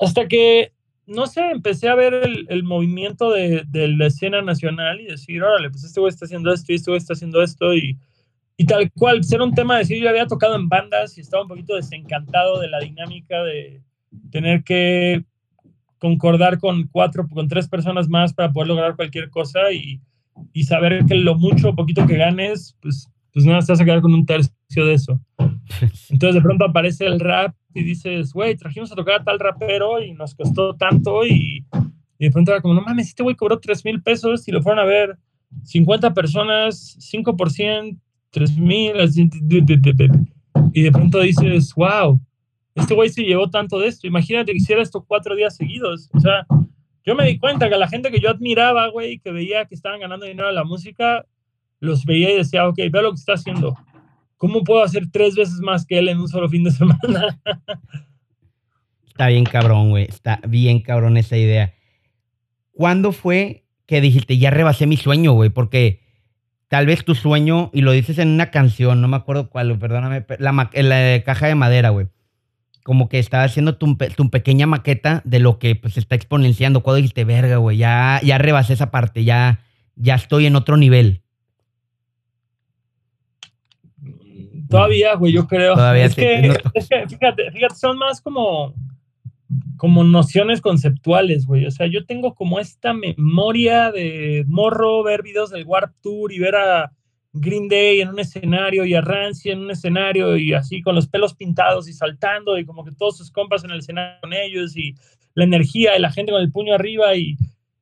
[0.00, 0.72] Hasta que,
[1.06, 2.14] no sé, empecé a ver
[2.48, 6.72] el, movimiento de, la escena nacional y decir, órale, pues este güey está haciendo esto
[6.72, 7.98] y este güey está haciendo esto y,
[8.66, 11.48] tal cual, ser un tema de decir, yo había tocado en bandas y estaba un
[11.48, 13.82] poquito desencantado de la dinámica de
[14.30, 15.24] tener que
[15.98, 20.00] concordar con cuatro, con tres personas más para poder lograr cualquier cosa y,
[20.64, 24.00] saber que lo mucho o poquito que ganes, pues, pues nada, te vas a quedar
[24.00, 25.20] con un tercio de eso.
[26.10, 30.02] Entonces de pronto aparece el rap y dices, güey, trajimos a tocar a tal rapero
[30.02, 31.64] y nos costó tanto y,
[32.18, 34.62] y de pronto era como, no mames, este güey cobró 3 mil pesos y lo
[34.62, 35.18] fueron a ver
[35.64, 37.98] 50 personas, 5%,
[38.30, 38.92] 3 mil,
[40.72, 42.20] y de pronto dices, wow,
[42.74, 44.06] este güey se llevó tanto de esto.
[44.06, 46.10] Imagínate que hiciera esto cuatro días seguidos.
[46.12, 46.46] O sea,
[47.04, 50.00] yo me di cuenta que la gente que yo admiraba, güey, que veía que estaban
[50.00, 51.24] ganando dinero de la música,
[51.78, 53.76] los veía y decía, ok, veo lo que está haciendo.
[54.44, 57.40] ¿Cómo puedo hacer tres veces más que él en un solo fin de semana?
[59.08, 60.04] Está bien cabrón, güey.
[60.04, 61.72] Está bien cabrón esa idea.
[62.72, 65.48] ¿Cuándo fue que dijiste, ya rebasé mi sueño, güey?
[65.48, 66.02] Porque
[66.68, 70.26] tal vez tu sueño, y lo dices en una canción, no me acuerdo cuál, perdóname,
[70.38, 72.08] la, la caja de madera, güey.
[72.82, 73.96] Como que estaba haciendo tu,
[74.30, 76.82] pequeña maqueta de lo que pues está exponenciando.
[76.82, 79.60] Cuando dijiste, verga, güey, ya, ya rebasé esa parte, ya,
[79.96, 81.23] ya estoy en otro nivel.
[84.74, 85.74] Todavía, güey, yo creo.
[85.74, 88.74] Todavía es, que, es que, fíjate, fíjate, son más como
[89.76, 91.66] como nociones conceptuales, güey.
[91.66, 96.38] O sea, yo tengo como esta memoria de morro, ver videos del Warp Tour y
[96.38, 96.92] ver a
[97.32, 101.08] Green Day en un escenario y a Rancid en un escenario y así con los
[101.08, 104.76] pelos pintados y saltando y como que todos sus compas en el escenario con ellos
[104.76, 104.94] y
[105.34, 107.36] la energía de la gente con el puño arriba y,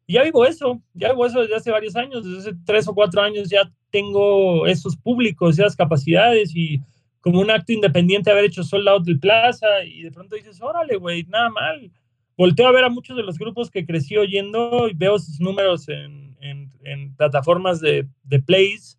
[0.06, 2.94] y ya vivo eso, ya vivo eso desde hace varios años, desde hace tres o
[2.94, 6.80] cuatro años ya tengo esos públicos, esas capacidades y
[7.20, 10.96] como un acto independiente haber hecho Sold Out del Plaza y de pronto dices, órale,
[10.96, 11.92] güey, nada mal.
[12.36, 15.88] Volteo a ver a muchos de los grupos que crecí oyendo y veo sus números
[15.88, 18.98] en, en, plataformas de, de, plays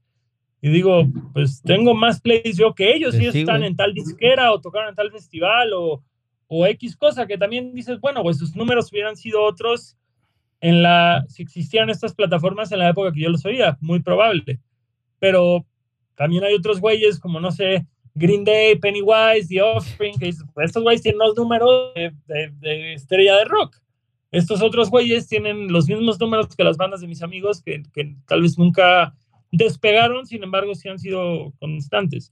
[0.62, 4.62] y digo, pues tengo más plays yo que ellos, si están en tal disquera o
[4.62, 6.02] tocaron en tal festival o,
[6.48, 9.98] o X cosa, que también dices, bueno, pues sus números hubieran sido otros
[10.62, 14.62] en la, si existían estas plataformas en la época que yo los oía, muy probable.
[15.24, 15.66] Pero
[16.16, 20.84] también hay otros güeyes como, no sé, Green Day, Pennywise, The Offspring, que pues, estos
[20.84, 23.78] güeyes tienen los números de, estrella de rock.
[24.32, 27.84] Estos otros güeyes tienen los mismos números que las bandas de mis amigos que,
[28.28, 29.16] tal vez nunca
[29.50, 32.30] despegaron, sin embargo, sí han sido constantes.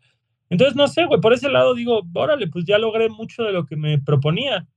[0.49, 3.65] Entonces, no sé, güey, por ese lado digo, órale, pues ya logré mucho de lo
[3.65, 4.67] que me proponía.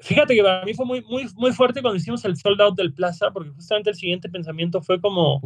[0.00, 2.92] Fíjate que para mí fue muy, muy, muy fuerte cuando hicimos el sold out del
[2.92, 5.40] Plaza, porque justamente el siguiente pensamiento fue como,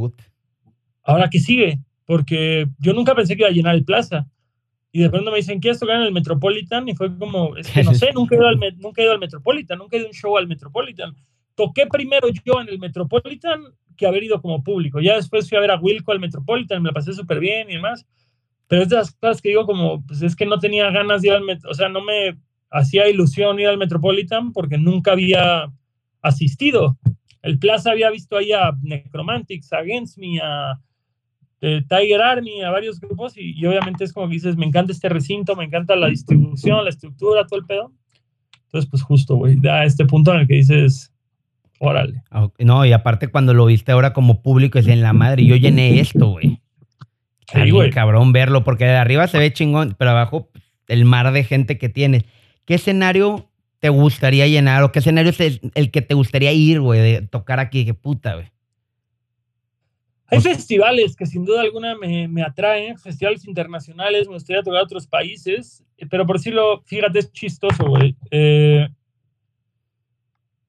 [1.05, 4.27] ahora qué sigue, porque yo nunca pensé que iba a llenar el Plaza
[4.97, 6.89] y de pronto me dicen, ¿quieres tocar en el Metropolitan?
[6.89, 9.19] Y fue como, es que no sé, nunca he, ido al, nunca he ido al
[9.19, 11.15] Metropolitan, nunca he ido a un show al Metropolitan.
[11.57, 13.61] Toqué primero yo en el Metropolitan
[13.97, 15.01] que haber ido como público.
[15.01, 17.75] Ya después fui a ver a Wilco al Metropolitan, me la pasé súper bien y
[17.75, 18.07] demás.
[18.69, 21.29] Pero es de las cosas que digo como, pues es que no tenía ganas de
[21.29, 22.39] ir al Metropolitan, o sea, no me
[22.71, 25.73] hacía ilusión ir al Metropolitan porque nunca había
[26.23, 26.99] asistido.
[27.43, 30.79] El Plaza había visto ahí a Necromantics, a Against Me, a
[31.61, 35.57] Tiger Army, a varios grupos, y, obviamente es como que dices, me encanta este recinto,
[35.57, 37.93] me encanta la distribución, la estructura, todo el pedo.
[38.67, 41.13] Entonces, pues justo, güey, a este punto en el que dices,
[41.79, 42.23] órale.
[42.31, 45.57] Ah, no, y aparte cuando lo viste ahora como público, es en la madre, yo
[45.57, 46.61] llené esto, güey.
[47.53, 47.91] Sí, güey.
[47.91, 50.49] cabrón verlo, porque de arriba se ve chingón, pero abajo
[50.89, 52.25] el mar de gente que tienes.
[52.65, 56.81] ¿Qué escenario te gustaría llenar o qué escenario es el, el que te gustaría ir,
[56.81, 57.85] güey, de tocar aquí?
[57.85, 58.47] Qué puta, güey.
[60.35, 64.85] Hay festivales que sin duda alguna me, me, atraen, festivales internacionales, me gustaría tocar a
[64.85, 68.17] otros países, eh, pero por decirlo, fíjate, es chistoso, güey.
[68.31, 68.89] Eh,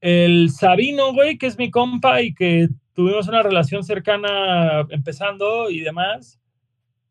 [0.01, 5.80] el Sabino, güey, que es mi compa y que tuvimos una relación cercana empezando y
[5.80, 6.39] demás,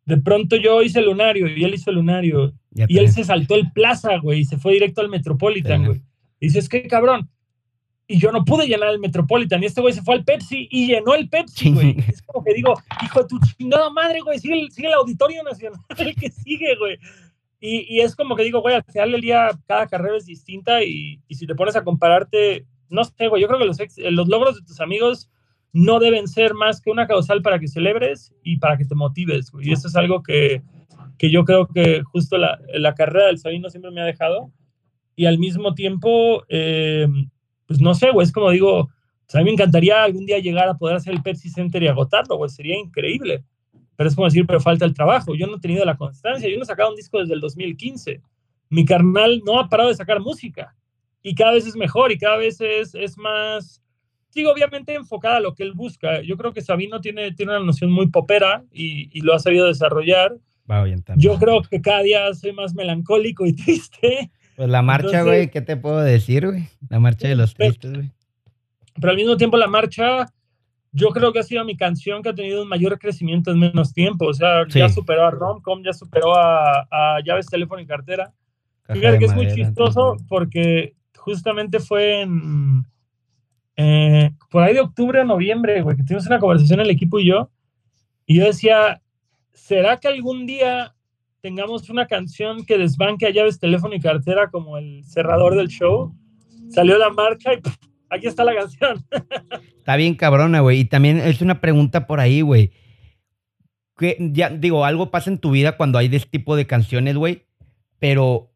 [0.04, 2.52] de pronto yo hice el lunario y él hizo el lunario.
[2.72, 6.02] y él se saltó el plaza, güey, y se fue directo al Metropolitan, güey.
[6.40, 7.30] Y dices, qué cabrón
[8.06, 9.62] y yo no pude llenar el Metropolitan.
[9.62, 11.96] Y este güey se fue al Pepsi y llenó el Pepsi, güey.
[12.08, 15.80] Es como que digo, hijo de tu chingada madre, güey, sigue, sigue el Auditorio Nacional,
[16.20, 16.98] que sigue, güey.
[17.60, 20.82] Y, y, es como que digo, güey, al final del día cada carrera es distinta
[20.82, 24.28] y, y si te pones a compararte, no sé, güey, yo creo que los, los
[24.28, 25.30] logros de tus amigos
[25.72, 29.50] no deben ser más que una causal para que celebres y para que te motives,
[29.50, 29.68] güey.
[29.68, 30.62] Y eso es algo que,
[31.16, 34.52] que yo creo que justo la, la carrera del Sabino siempre me ha dejado.
[35.16, 37.08] Y al mismo tiempo, eh,
[37.74, 38.88] pues no sé, güey, es como digo,
[39.32, 42.36] a mí me encantaría algún día llegar a poder hacer el Pepsi Center y agotarlo,
[42.36, 43.42] güey, sería increíble.
[43.96, 45.34] Pero es como decir, pero falta el trabajo.
[45.34, 46.48] Yo no he tenido la constancia.
[46.48, 48.20] Yo no he sacado un disco desde el 2015.
[48.70, 50.76] Mi carnal no ha parado de sacar música.
[51.20, 53.82] Y cada vez es mejor y cada vez es, es más,
[54.32, 56.22] digo, obviamente enfocada a lo que él busca.
[56.22, 59.66] Yo creo que Sabino tiene, tiene una noción muy popera y, y lo ha sabido
[59.66, 60.36] desarrollar.
[61.16, 64.30] Yo creo que cada día soy más melancólico y triste.
[64.56, 66.68] Pues la marcha, güey, ¿qué te puedo decir, güey?
[66.88, 68.10] La marcha de los tristes, güey.
[68.94, 70.32] Pero al mismo tiempo la marcha
[70.92, 73.92] yo creo que ha sido mi canción que ha tenido un mayor crecimiento en menos
[73.92, 74.26] tiempo.
[74.26, 78.32] O sea, ya superó a Romcom, ya superó a, a llaves, teléfono y cartera.
[78.86, 82.84] Fíjate que es muy chistoso porque justamente fue en,
[83.76, 87.26] eh, por ahí de octubre a noviembre, güey, que tuvimos una conversación el equipo y
[87.26, 87.50] yo,
[88.26, 89.02] y yo decía,
[89.52, 90.94] ¿será que algún día
[91.44, 96.16] tengamos una canción que desbanque a llaves, teléfono y cartera como el cerrador del show?
[96.70, 97.58] Salió la marcha y
[98.08, 99.04] aquí está la canción.
[99.76, 100.80] Está bien cabrona, güey.
[100.80, 102.72] Y también es una pregunta por ahí, güey.
[103.98, 107.14] Que ya digo, algo pasa en tu vida cuando hay de este tipo de canciones,
[107.14, 107.44] güey.
[107.98, 108.50] Pero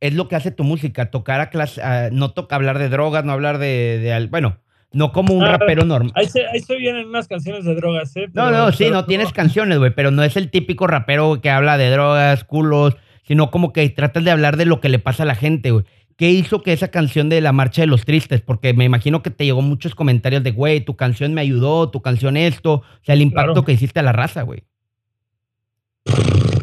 [0.00, 3.32] es lo que hace tu música, tocar a clase, no toca hablar de drogas, no
[3.32, 6.12] hablar de bueno, no como un ah, rapero normal.
[6.14, 8.28] Ahí se, ahí se vienen unas canciones de drogas, ¿eh?
[8.32, 11.76] no, no, sí, no, tienes canciones, güey, pero no es el típico rapero que habla
[11.76, 15.26] de drogas, culos, sino como que tratas de hablar de lo que le pasa a
[15.26, 15.84] la gente, güey.
[16.16, 18.40] ¿Qué hizo que esa canción de La Marcha de los Tristes?
[18.40, 22.02] Porque me imagino que te llegó muchos comentarios de, güey, tu canción me ayudó, tu
[22.02, 24.64] canción esto, o sea, el impacto que hiciste a la raza, güey.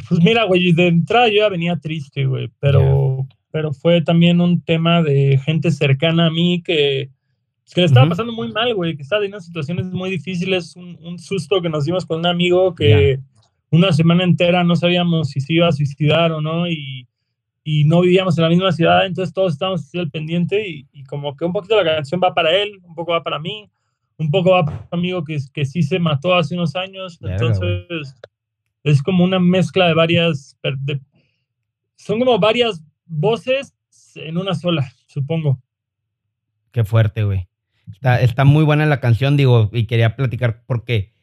[0.09, 4.61] Pues mira, güey, de entrada yo ya venía triste, güey, pero, pero fue también un
[4.61, 7.11] tema de gente cercana a mí que,
[7.73, 11.61] que le estaba pasando muy mal, güey, que estaba teniendo situaciones muy difíciles, un, susto
[11.61, 13.19] que nos dimos con un amigo que
[13.71, 17.07] una semana entera no sabíamos si se iba a suicidar o no y,
[17.63, 21.35] y no vivíamos en la misma ciudad, entonces todos estábamos al pendiente y, y, como
[21.35, 23.69] que un poquito la canción va para él, un poco va para mí,
[24.17, 28.15] un poco va para un amigo que, que sí se mató hace unos años, entonces
[28.83, 30.57] es como una mezcla de varias,
[31.95, 33.75] son como varias voces
[34.13, 35.59] en una sola, supongo.
[36.71, 37.47] Qué fuerte, güey.
[38.19, 41.13] Está, muy buena la canción, digo, y quería platicar porque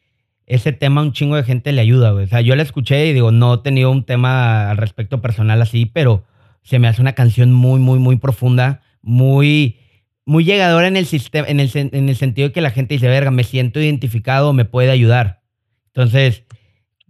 [0.45, 2.25] ese tema a un chingo de gente le ayuda, güey.
[2.25, 5.61] O sea, yo la escuché y digo, no he tenido un tema al respecto personal
[5.61, 6.23] así, pero
[6.61, 9.79] se me hace una canción muy, muy, muy profunda, muy,
[10.25, 13.07] muy llegadora en el, sistema, en el, en el sentido de que la gente dice,
[13.07, 15.41] verga, me siento identificado, me puede ayudar.
[15.87, 16.45] Entonces,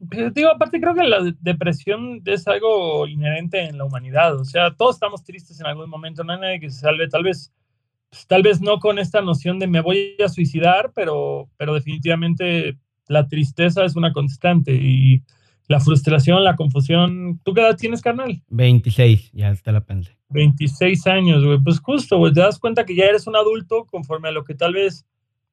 [0.09, 4.35] pues, digo, aparte creo que la depresión es algo inherente en la humanidad.
[4.35, 7.07] O sea, todos estamos tristes en algún momento, no hay nadie que se salve.
[7.07, 7.53] Tal vez,
[8.13, 12.77] pues, tal vez no con esta noción de me voy a suicidar, pero, pero definitivamente
[13.07, 15.23] la tristeza es una constante y
[15.67, 17.39] la frustración, la confusión.
[17.43, 18.39] ¿Tú qué edad tienes, carnal?
[18.49, 20.15] 26, ya está la pensé.
[20.29, 21.57] 26 años, güey.
[21.57, 24.53] Pues justo, güey, te das cuenta que ya eres un adulto conforme a lo que
[24.53, 25.07] tal vez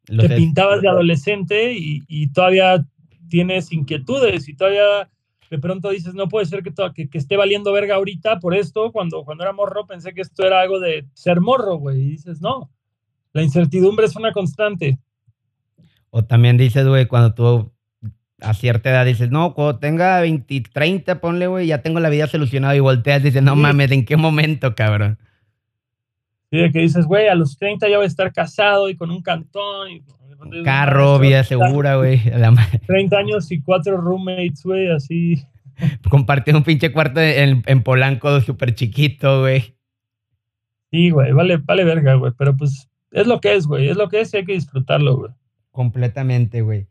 [0.05, 2.85] te pintabas de adolescente y, y todavía
[3.31, 5.09] tienes inquietudes y todavía
[5.51, 8.93] de pronto dices, no puede ser que, que, que, esté valiendo verga ahorita por esto,
[8.93, 12.41] cuando, cuando era morro pensé que esto era algo de ser morro, güey, y dices,
[12.41, 12.71] no,
[13.33, 14.99] la incertidumbre es una constante.
[16.11, 17.73] O también dices, güey, cuando tú
[18.41, 22.29] a cierta edad dices, no, cuando tenga 20, 30, ponle, güey, ya tengo la vida
[22.29, 25.19] solucionada y volteas y dices, no mames, ¿en qué momento, cabrón?
[26.51, 29.23] Sí, que dices, güey, a los 30 ya voy a estar casado y con un
[29.23, 30.03] cantón y
[30.65, 32.21] Carro, vida segura, güey.
[32.87, 35.43] 30 años y cuatro roommates, güey, así.
[36.11, 39.77] Compartiendo un pinche cuarto en, en Polanco súper chiquito, güey.
[40.91, 42.33] Sí, güey, vale, vale verga, güey.
[42.37, 43.89] Pero pues es lo que es, güey.
[43.89, 45.33] Es lo que es y hay que disfrutarlo, güey.
[45.71, 46.87] Completamente, güey.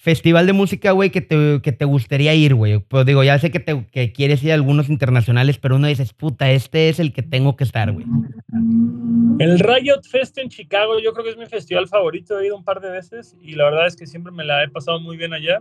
[0.00, 2.78] Festival de música, güey, que te, que te gustaría ir, güey.
[2.78, 6.12] Pues digo, ya sé que, te, que quieres ir a algunos internacionales, pero uno dices,
[6.12, 8.06] puta, este es el que tengo que estar, güey.
[9.40, 12.38] El Riot Fest en Chicago, yo creo que es mi festival favorito.
[12.38, 14.68] He ido un par de veces y la verdad es que siempre me la he
[14.68, 15.58] pasado muy bien allá.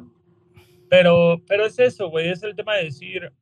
[0.88, 2.30] Pero, pero es eso, güey.
[2.30, 3.34] Es el tema de decir,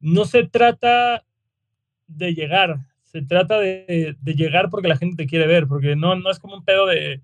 [0.00, 1.22] no se trata
[2.08, 6.16] de llegar, se trata de, de llegar porque la gente te quiere ver, porque no,
[6.16, 7.20] no es como un pedo de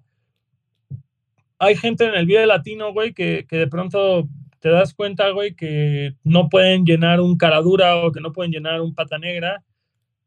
[1.65, 4.29] hay gente en el video latino, güey, que, que de pronto
[4.65, 8.51] te das cuenta, güey, que no pueden llenar un cara dura o que no pueden
[8.51, 9.63] llenar un pata negra.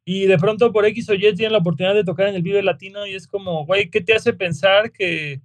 [0.05, 2.61] Y de pronto por X o Y tienen la oportunidad de tocar en el video
[2.61, 5.41] latino y es como, güey, ¿qué te hace pensar que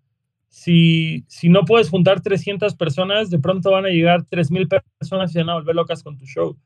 [0.49, 5.39] si, si no puedes juntar 300 personas, de pronto van a llegar 3.000 personas y
[5.39, 6.59] van a volver locas con tu show?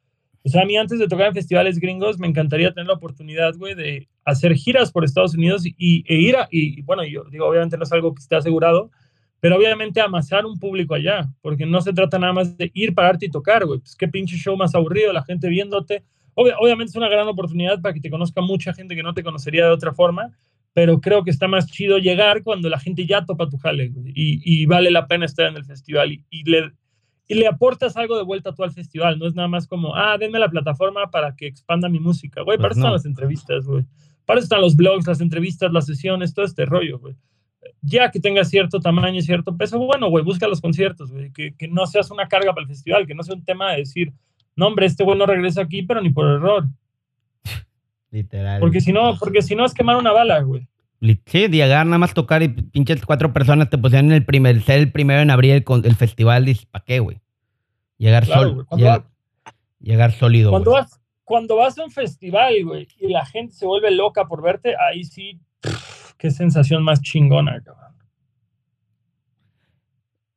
[0.44, 3.54] O sea, a mí antes de tocar en festivales gringos me encantaría tener la oportunidad,
[3.56, 7.46] güey, de hacer giras por Estados Unidos y, e ir a, y bueno, yo digo,
[7.46, 8.90] obviamente no es algo que esté asegurado,
[9.40, 13.26] pero obviamente amasar un público allá, porque no se trata nada más de ir, pararte
[13.26, 13.80] y tocar, güey.
[13.80, 16.04] Pues qué pinche show más aburrido, la gente viéndote.
[16.34, 19.66] obviamente es una gran oportunidad para que te conozca mucha gente que no te conocería
[19.66, 20.32] de otra forma,
[20.72, 24.12] pero creo que está más chido llegar cuando la gente ya topa tu jale, güey,
[24.14, 26.72] y, y, vale la pena estar en el festival y, y, le,
[27.28, 30.18] y le aportas algo de vuelta tú al festival, no es nada más como, ah,
[30.18, 33.86] denme la plataforma para que expanda mi música, güey, para eso están las entrevistas, güey.
[34.26, 37.14] Para eso están los blogs, las entrevistas, las sesiones, todo este rollo, güey
[37.82, 41.54] ya que tenga cierto tamaño y cierto peso, bueno, güey, busca los conciertos, güey, que,
[41.54, 44.12] que, no seas una carga para el festival, que no sea un tema de decir,
[44.56, 46.66] no, hombre, este güey no regresa aquí, pero ni por error.
[48.10, 48.60] Literal.
[48.60, 50.66] Porque si no, porque si no es quemar una bala, güey.
[51.26, 54.90] Sí, llegar nada más tocar y pinches cuatro personas te pusieron el primer, ser el
[54.90, 57.20] primero en abrir el, el festival, dices, ¿para qué, güey?
[57.98, 58.66] Llegar, sol,
[59.80, 60.50] llegar, sólido.
[60.50, 64.42] Cuando vas, cuando vas a un festival, güey, y la gente se vuelve loca por
[64.42, 65.38] verte, ahí sí,
[66.18, 67.94] qué sensación más chingona, cabrón.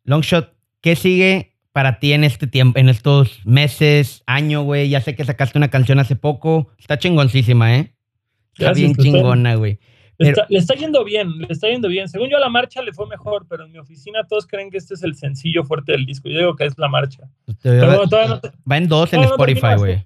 [0.03, 4.89] Longshot, ¿qué sigue para ti en este tiempo, en estos meses, año, güey?
[4.89, 6.71] Ya sé que sacaste una canción hace poco.
[6.77, 7.93] Está chingoncísima, ¿eh?
[8.57, 9.79] Está bien chingona, güey.
[10.17, 12.09] Le, está, yendo bien, le está yendo bien.
[12.09, 14.77] Según yo, a la marcha le fue mejor, pero en mi oficina todos creen que
[14.77, 16.27] este es el sencillo fuerte del disco.
[16.27, 17.29] Yo digo que es la marcha.
[17.65, 20.05] va, en dos en Spotify, güey.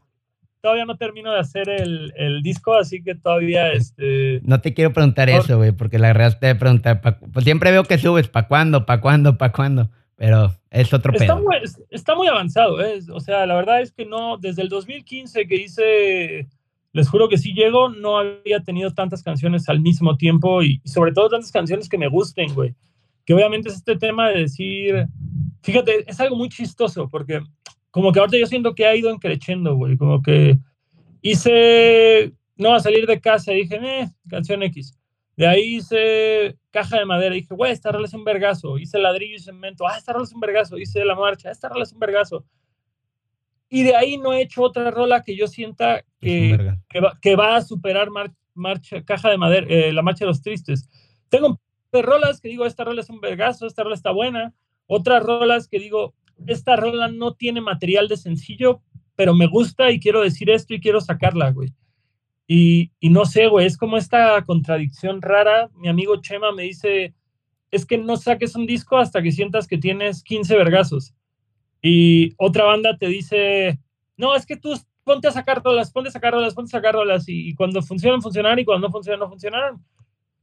[0.63, 4.39] Todavía no termino de hacer el, el, disco, así que todavía este.
[4.45, 7.01] No te quiero preguntar eso, güey, porque la verdad te voy a preguntar.
[7.33, 8.85] pues siempre veo que subes, ¿para cuándo?
[8.85, 9.37] ¿Para cuándo?
[9.37, 9.89] ¿Para cuándo?
[10.15, 11.43] Pero es otro está pedo.
[11.43, 11.57] Muy,
[11.89, 13.01] está muy avanzado, ¿eh?
[13.11, 16.47] O sea, la verdad es que no, desde el 2015 que hice
[16.93, 21.11] les juro que sí llego, no había tenido tantas canciones al mismo tiempo y, sobre
[21.11, 22.73] todo tantas canciones que me gusten, güey.
[23.25, 25.07] Que obviamente es este tema de decir,
[25.61, 27.41] fíjate, es algo muy chistoso porque
[27.93, 30.57] como que ahorita yo siento que ha ido encrechendo, güey, como que
[31.21, 34.97] hice, no, a salir de casa dije, eh, canción X.
[35.37, 37.35] De ahí hice caja de madera.
[37.35, 38.79] Dije, güey, esta rola es un vergazo.
[38.79, 39.87] Hice ladrillo y cemento.
[39.87, 40.79] Ah, esta rola es un vergazo.
[40.79, 41.51] Hice la marcha.
[41.51, 42.45] Esta rola es un vergazo.
[43.69, 46.75] Y de ahí no he hecho otra rola que yo sienta que,
[47.21, 48.09] que, va, a superar
[48.55, 50.89] marcha, Caja de Madera, eh, La Marcha de los Tristes.
[51.29, 51.59] Tengo
[51.91, 54.55] rolas que digo, esta rola es un vergazo, esta rola está buena.
[54.87, 56.15] Otras rolas que digo,
[56.47, 58.81] esta rola no tiene material de sencillo,
[59.15, 61.73] pero me gusta y quiero decir esto y quiero sacarla, güey.
[62.47, 65.69] Y, y no sé, güey, es como esta contradicción rara.
[65.75, 67.13] Mi amigo Chema me dice,
[67.71, 71.13] es que no saques un disco hasta que sientas que tienes 15 vergazos.
[71.81, 73.79] Y otra banda te dice,
[74.15, 76.93] no, es que tú ponte a sacar rolas, ponte a sacar rolas, ponte a sacar
[76.93, 79.83] rolas, y, cuando funcionan, funcionan, y cuando no funcionan, no funcionaron.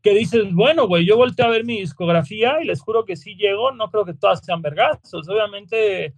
[0.02, 3.34] Que dices, bueno, güey, yo volteé a ver mi discografía y les juro que sí
[3.34, 5.28] llego, no creo que todas sean vergazos.
[5.28, 6.14] Obviamente,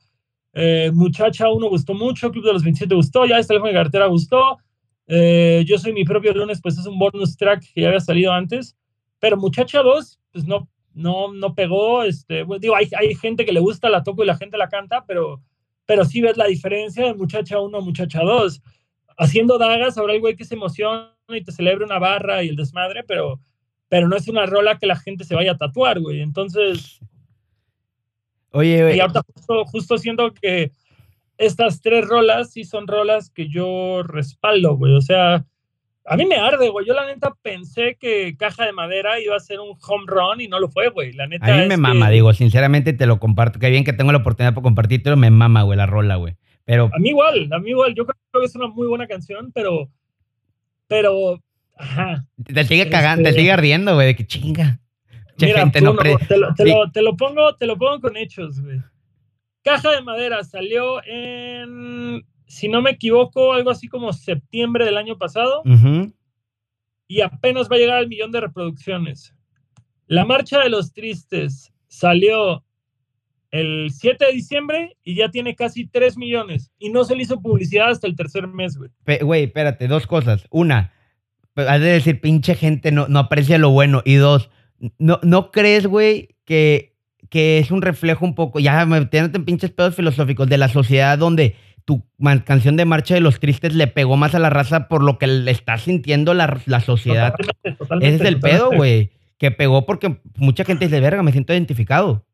[0.53, 4.07] eh, Muchacha 1 gustó mucho, Club de los 27 gustó, ya este teléfono de cartera
[4.07, 4.59] gustó.
[5.07, 8.33] Eh, yo soy mi propio lunes, pues es un bonus track que ya había salido
[8.33, 8.77] antes.
[9.19, 12.03] Pero Muchacha 2, pues no, no, no pegó.
[12.05, 15.05] Este, digo, hay, hay gente que le gusta, la toco y la gente la canta,
[15.07, 15.43] pero,
[15.87, 18.63] pero sí ves la diferencia de muchacha 1 a muchacha 2.
[19.19, 22.57] Haciendo dagas, habrá el güey que se emociona y te celebra una barra y el
[22.57, 23.41] desmadre, pero,
[23.93, 26.23] pero no es una rola que la gente se vaya a tatuar, güey.
[26.23, 26.99] Entonces.
[28.53, 28.97] Oye, güey.
[28.97, 30.73] Y ahorita justo, justo siento que
[31.37, 34.95] estas tres rolas sí son rolas que yo respaldo, güey.
[34.95, 35.45] O sea,
[36.07, 36.87] a mí me arde, güey.
[36.87, 40.49] Yo la neta pensé que Caja de Madera iba a ser un home run y
[40.49, 41.13] no lo fue, güey.
[41.13, 41.55] La neta.
[41.55, 43.59] A mí me mama, digo, sinceramente te lo comparto.
[43.59, 46.35] Qué bien que tengo la oportunidad para compartirlo, me mama, güey, la rola, güey.
[46.65, 46.89] Pero.
[46.95, 47.95] A mí igual, a mí igual.
[47.95, 49.91] Yo creo que es una muy buena canción, pero.
[50.89, 51.43] Pero.
[51.83, 52.25] Ajá.
[52.45, 54.81] Te sigue cagando, te este sigue ardiendo, güey, de que chinga.
[55.41, 58.81] Mira, te, lo, te, lo, pongo, te lo pongo con hechos, güey.
[59.65, 65.19] Caja de Madera salió en si no me equivoco, algo así como septiembre del año
[65.19, 65.63] pasado.
[67.09, 69.35] Y apenas va a llegar al millón de reproducciones.
[70.07, 72.65] La Marcha de los Tristes salió
[73.51, 76.71] el 7 de diciembre y ya tiene casi 3 millones.
[76.79, 78.91] Y no se le hizo publicidad hasta el tercer mes, güey.
[79.21, 80.47] Güey, espérate, dos cosas.
[80.51, 80.93] Una,
[81.57, 84.03] has de decir, pinche gente no, no aprecia lo bueno.
[84.05, 84.51] Y dos,
[84.99, 86.97] ¿no, no crees, güey, que,
[87.29, 91.19] que es un reflejo un poco, ya metiéndote en pinches pedos filosóficos, de la sociedad
[91.19, 92.05] donde tu
[92.45, 95.27] canción de Marcha de los Tristes le pegó más a la raza por lo que
[95.27, 97.35] le está sintiendo la, sociedad.
[98.01, 99.11] Ese es el pedo, güey.
[99.39, 102.25] Que pegó porque mucha gente dice, verga, me siento identificado.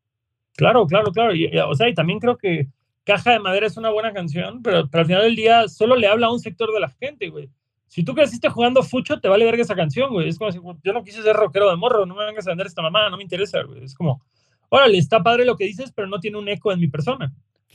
[0.55, 1.33] Claro, claro, claro.
[1.33, 2.67] Y, o sea, y también creo que
[3.03, 6.27] Caja de Madera es una buena canción, pero, al final del día solo le habla
[6.27, 7.49] a un sector de la gente, güey.
[7.89, 10.29] Si tú creciste jugando fucho, te vale verga esa canción, güey.
[10.29, 12.67] Es como si yo no quise ser rockero de morro, no me vengas a vender
[12.67, 13.83] esta mamá, no me interesa, güey.
[13.83, 14.21] Es como,
[14.69, 17.33] órale, está padre lo que dices, pero no tiene un eco en mi persona.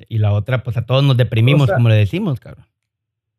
[0.08, 2.64] Y la otra, pues a todos nos deprimimos, como le decimos, cabrón.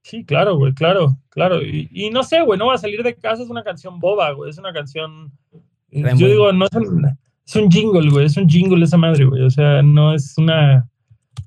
[0.02, 1.62] Sí, claro, güey, claro, claro.
[1.64, 4.50] Y, no sé, güey, no va a salir de casa, es una canción boba, güey,
[4.50, 5.32] es una canción...
[5.90, 9.42] yo digo, no es un, es un jingle, güey, es un jingle esa madre, güey,
[9.42, 10.88] o sea, no es una...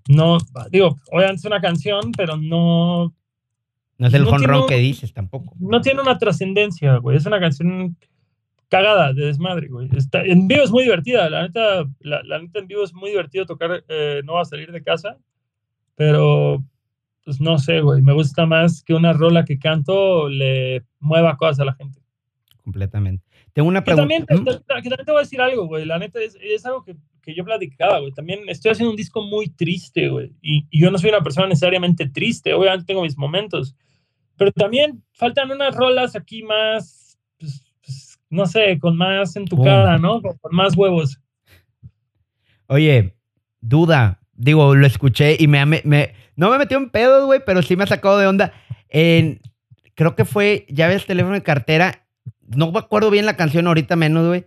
[0.09, 0.39] No,
[0.71, 3.15] digo, obviamente es una canción, pero no...
[3.99, 5.55] No es el no que dices tampoco.
[5.59, 7.97] No tiene una trascendencia, güey, es una canción
[8.69, 9.89] cagada de desmadre, güey.
[9.97, 13.47] Está, en vivo es muy divertida, la neta, la, neta en vivo es muy divertido
[13.47, 15.19] tocar, eh, no va a salir de casa,
[15.97, 16.63] pero
[17.25, 21.61] pues no sé, güey, me gusta más que una rola que canto le mueva cosas
[21.61, 22.01] a la gente.
[22.63, 23.25] Completamente.
[23.53, 24.09] Tengo una pregunta.
[24.09, 26.85] Que también, que también te voy a decir algo, güey, la neta es, es algo
[26.85, 28.13] que, que, yo platicaba, güey.
[28.13, 31.49] También estoy haciendo un disco muy triste, güey, y, y yo no soy una persona
[31.49, 33.75] necesariamente triste, obviamente tengo mis momentos,
[34.39, 39.99] pero también faltan unas rolas aquí más, pues, no sé, con más en tu cara,
[39.99, 40.23] ¿no?
[40.23, 41.21] Con, más huevos.
[42.69, 43.17] Oye,
[43.61, 47.77] duda, digo, lo escuché y me, me, no me metió en pedos, güey, pero sí
[47.77, 48.53] me ha sacado de onda.
[48.89, 49.41] En,
[49.95, 52.07] creo que fue, ya ves, teléfono de cartera,
[52.47, 54.47] no me acuerdo bien la canción ahorita menos, güey,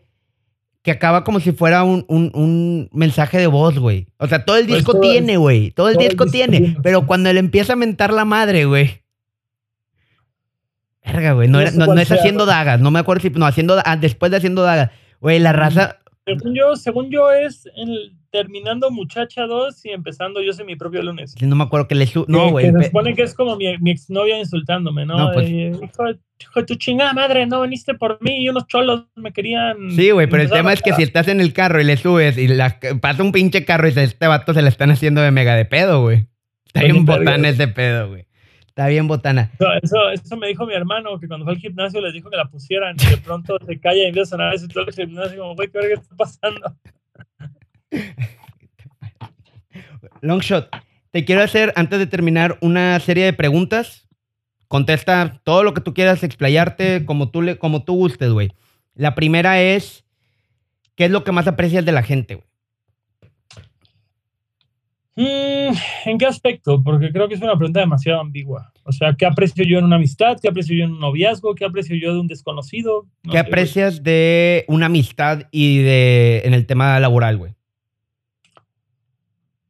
[0.81, 4.07] que acaba como si fuera un, un, mensaje de voz, güey.
[4.17, 7.39] O sea, todo el pues disco tiene, güey, todo, el disco, tiene, pero cuando le
[7.39, 9.00] empieza a mentar la madre, güey.
[11.05, 14.31] Verga, güey, no, no, es haciendo dagas, no me acuerdo si, no, haciendo, ah, después
[14.31, 14.91] de haciendo dagas.
[15.19, 15.97] Güey, la raza...
[16.25, 21.03] Según yo, según yo es el, terminando Muchacha 2 y empezando Yo soy mi propio
[21.03, 21.35] lunes.
[21.39, 22.71] no me acuerdo que le su No, güey.
[22.71, 25.31] se supone que es como mi, mi exnovia insultándome, ¿no?
[25.33, 26.03] Pues hijo,
[26.55, 29.91] de tu chingada madre, no viniste por mí y unos cholos me querían.
[29.91, 32.37] Sí, güey, pero el tema es que si estás en el carro y le subes
[32.37, 32.47] y
[32.99, 36.01] pasa un pinche carro y este vato se le están haciendo de mega de pedo,
[36.01, 36.27] güey.
[36.65, 38.25] Está bien botana ese pedo, güey.
[38.71, 39.51] Está bien botana.
[39.83, 42.45] Eso, eso, me dijo mi hermano, que cuando fue al gimnasio les dijo que la
[42.45, 45.55] pusieran y de pronto se calla y empieza a sonar ese todo el gimnasio como,
[45.55, 46.73] güey, ¿qué está pasando?
[50.21, 50.69] Longshot,
[51.11, 54.07] te quiero hacer, antes de terminar, una serie de preguntas.
[54.69, 58.53] Contesta todo lo que tú quieras explayarte como tú, le, como tú gustes, güey.
[58.95, 60.05] La primera es,
[60.95, 62.47] ¿qué es lo que más aprecias de la gente, güey?
[65.15, 65.73] Mm,
[66.05, 66.81] ¿En qué aspecto?
[66.81, 68.71] Porque creo que es una pregunta demasiado ambigua.
[68.83, 70.37] O sea, ¿qué aprecio yo en una amistad?
[70.41, 71.53] ¿Qué aprecio yo en un noviazgo?
[71.53, 73.07] ¿Qué aprecio yo de un desconocido?
[73.29, 77.53] ¿Qué aprecias de una amistad y de en el tema laboral, güey?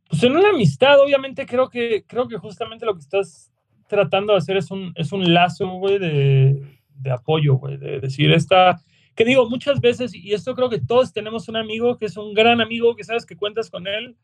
[0.09, 3.51] Pues en una amistad, obviamente creo que, creo que justamente lo que estás
[3.87, 6.61] tratando de hacer es un, es un lazo, güey, de,
[6.95, 8.81] de apoyo, güey, de decir esta,
[9.15, 12.33] que digo, muchas veces, y esto creo que todos tenemos un amigo que es un
[12.33, 14.17] gran amigo, que sabes que cuentas con él,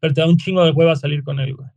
[0.00, 1.68] pero te da un chingo de hueva salir con él, güey.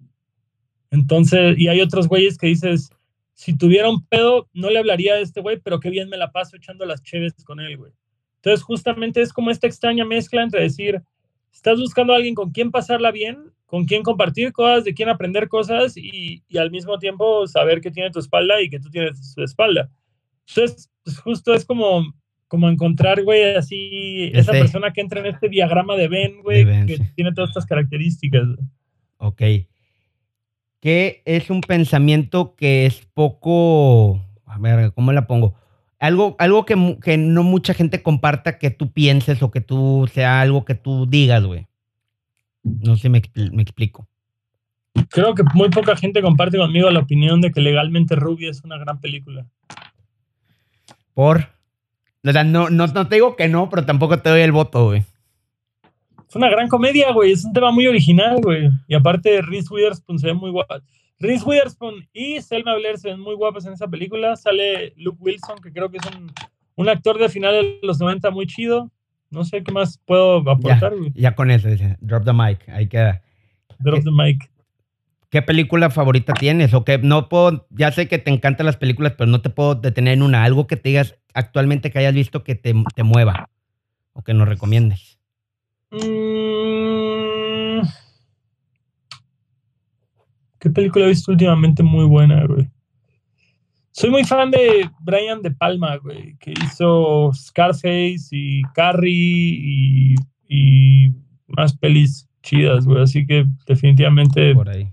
[0.91, 2.89] Entonces, y hay otros güeyes que dices,
[3.33, 6.31] si tuviera un pedo, no le hablaría a este güey, pero qué bien me la
[6.31, 7.91] paso echando las cheves con él, güey.
[8.37, 11.03] Entonces, justamente es como esta extraña mezcla entre decir,
[11.53, 15.47] Estás buscando a alguien con quien pasarla bien, con quien compartir cosas, de quien aprender
[15.47, 19.41] cosas y, al mismo tiempo saber que tiene tu espalda y que tú tienes su
[19.43, 19.89] espalda.
[20.47, 22.13] Entonces, pues, justo es como,
[22.53, 26.99] como encontrar, güey, así, esa persona que entra en este diagrama de Ben, güey, que
[27.15, 28.43] tiene todas estas características.
[29.17, 29.41] Ok.
[30.79, 35.55] ¿Qué es un pensamiento que es poco, a ver, ¿cómo la pongo?
[35.97, 36.75] Algo, algo que,
[37.17, 41.43] no mucha gente comparta que tú pienses o que tú sea algo que tú digas,
[41.43, 41.65] güey.
[42.61, 44.07] No sé, me, me explico.
[45.09, 48.77] Creo que muy poca gente comparte conmigo la opinión de que Legalmente Rubia es una
[48.77, 49.43] gran película.
[51.15, 51.51] ¿Por?
[52.25, 54.85] O sea, no, no, no te digo que no, pero tampoco te doy el voto,
[54.85, 55.03] güey.
[56.33, 57.31] Es una gran comedia, güey.
[57.31, 58.69] Es un tema muy original, güey.
[58.87, 60.81] Y aparte, Reese Witherspoon se ve muy guapa.
[61.19, 64.35] Reese Witherspoon y Selma Blair se ven muy guapas en esa película.
[64.35, 66.03] Sale Luke Wilson, que creo que es
[66.75, 68.89] un, actor de final de los 90 muy chido.
[69.29, 71.11] No sé qué más puedo aportar, güey.
[71.13, 71.97] Ya, con eso, dice.
[71.99, 72.67] Drop the mic.
[72.69, 73.21] Ahí queda.
[73.79, 74.49] Drop the mic.
[75.29, 76.73] ¿Qué película favorita tienes?
[76.73, 79.75] O que no puedo, ya sé que te encantan las películas, pero no te puedo
[79.75, 80.43] detener en una.
[80.43, 82.73] Algo que te digas actualmente que hayas visto que te,
[83.03, 83.49] mueva
[84.13, 85.19] o que nos recomiendes.
[85.91, 86.43] Mmm
[90.63, 92.69] ¿Qué película he visto últimamente muy buena, güey?
[93.91, 100.15] Soy muy fan de Brian De Palma, güey, que hizo Scarface y Carrie
[100.47, 101.13] y,
[101.47, 103.03] más pelis chidas, güey.
[103.03, 104.87] Así que definitivamente Por ahí.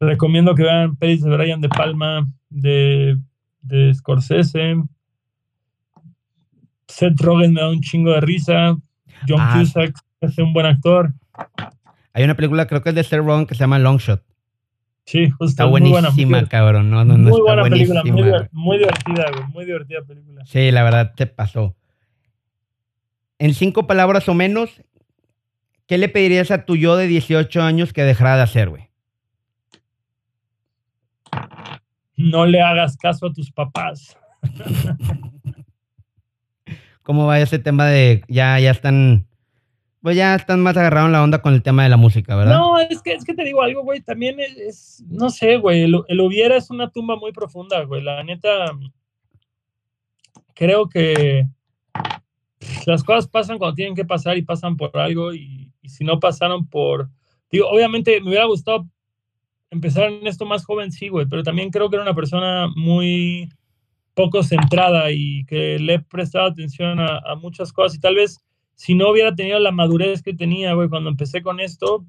[0.00, 3.16] recomiendo que vean pelis de Brian De Palma, de,
[3.62, 4.74] de Scorsese.
[6.88, 8.76] Seth Rogen me da un chingo de risa.
[9.28, 9.56] John ah.
[9.58, 11.12] Cusack es un buen actor.
[12.12, 14.22] Hay una película, creo que es de Seth Rogen, que se llama Long Shot.
[15.06, 15.44] Sí, justo.
[15.46, 16.90] Está buenísima, cabrón.
[16.90, 19.44] No, no, no, muy buena película, muy, divertida, güey.
[19.52, 20.44] Muy divertida película.
[20.46, 21.76] Sí, la verdad te pasó.
[23.38, 24.82] En cinco palabras o menos,
[25.86, 28.88] ¿qué le pedirías a tu yo de 18 años que dejara de hacer, güey?
[32.16, 34.16] No le hagas caso a tus papás.
[37.06, 39.28] ¿Cómo va ese tema de ya, ya están
[40.02, 42.58] pues ya están más agarrados en la onda con el tema de la música, ¿verdad?
[42.58, 46.20] No, es que, es que te digo algo, güey, también es, no sé, güey, el,
[46.20, 48.72] hubiera es una tumba muy profunda, güey, la neta,
[50.54, 51.46] creo que
[52.86, 56.68] las cosas pasan cuando tienen que pasar y pasan por algo y, si no pasaron
[56.68, 57.08] por,
[57.50, 58.86] digo, obviamente me hubiera gustado
[59.70, 63.48] empezar en esto más joven, sí, güey, pero también creo que era una persona muy
[64.16, 68.38] poco centrada y que le he prestado atención a, muchas cosas y tal vez
[68.74, 72.02] si no hubiera tenido la madurez que tenía, güey, cuando empecé con esto,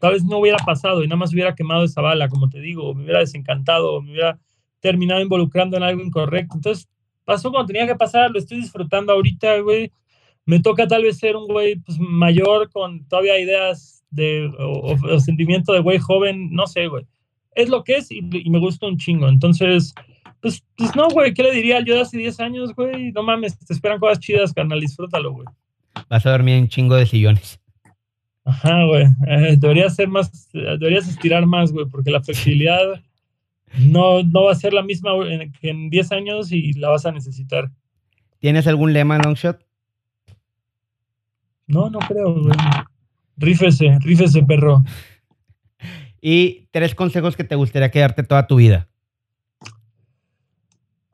[0.00, 2.94] tal vez no hubiera pasado y nada más hubiera quemado esa bala, como te digo,
[2.94, 4.38] me hubiera desencantado, me hubiera
[4.80, 6.56] terminado involucrando en algo incorrecto.
[6.56, 6.88] Entonces,
[7.26, 9.92] pasó cuando tenía que pasar, lo estoy disfrutando ahorita, güey.
[10.46, 15.74] Me toca tal vez ser un güey pues, mayor con todavía ideas de, o, sentimiento
[15.74, 17.06] de güey joven, no sé, güey.
[17.54, 19.28] Es lo que es y, me gusta un chingo.
[19.28, 19.94] Entonces,
[20.44, 23.12] pues, pues no, güey, ¿qué le diría yo de hace 10 años, güey?
[23.12, 25.46] No mames, te esperan cosas chidas, carnal, disfrútalo, güey.
[26.10, 27.58] Vas a dormir en chingo de sillones.
[28.44, 29.06] Ajá, güey.
[29.26, 33.00] Eh, deberías ser más, deberías estirar más, güey, porque la flexibilidad
[33.78, 35.12] no, no va a ser la misma
[35.62, 37.70] que en 10 años y la vas a necesitar.
[38.38, 39.64] ¿Tienes algún lema en Longshot?
[41.66, 42.54] No, no creo, güey.
[43.38, 44.84] Rífese, rífese, perro.
[46.26, 48.88] Y tres consejos que te gustaría quedarte toda tu vida.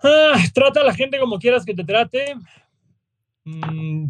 [0.02, 2.34] Ah, trata a la gente como quieras que te trate.
[3.44, 4.06] Mm,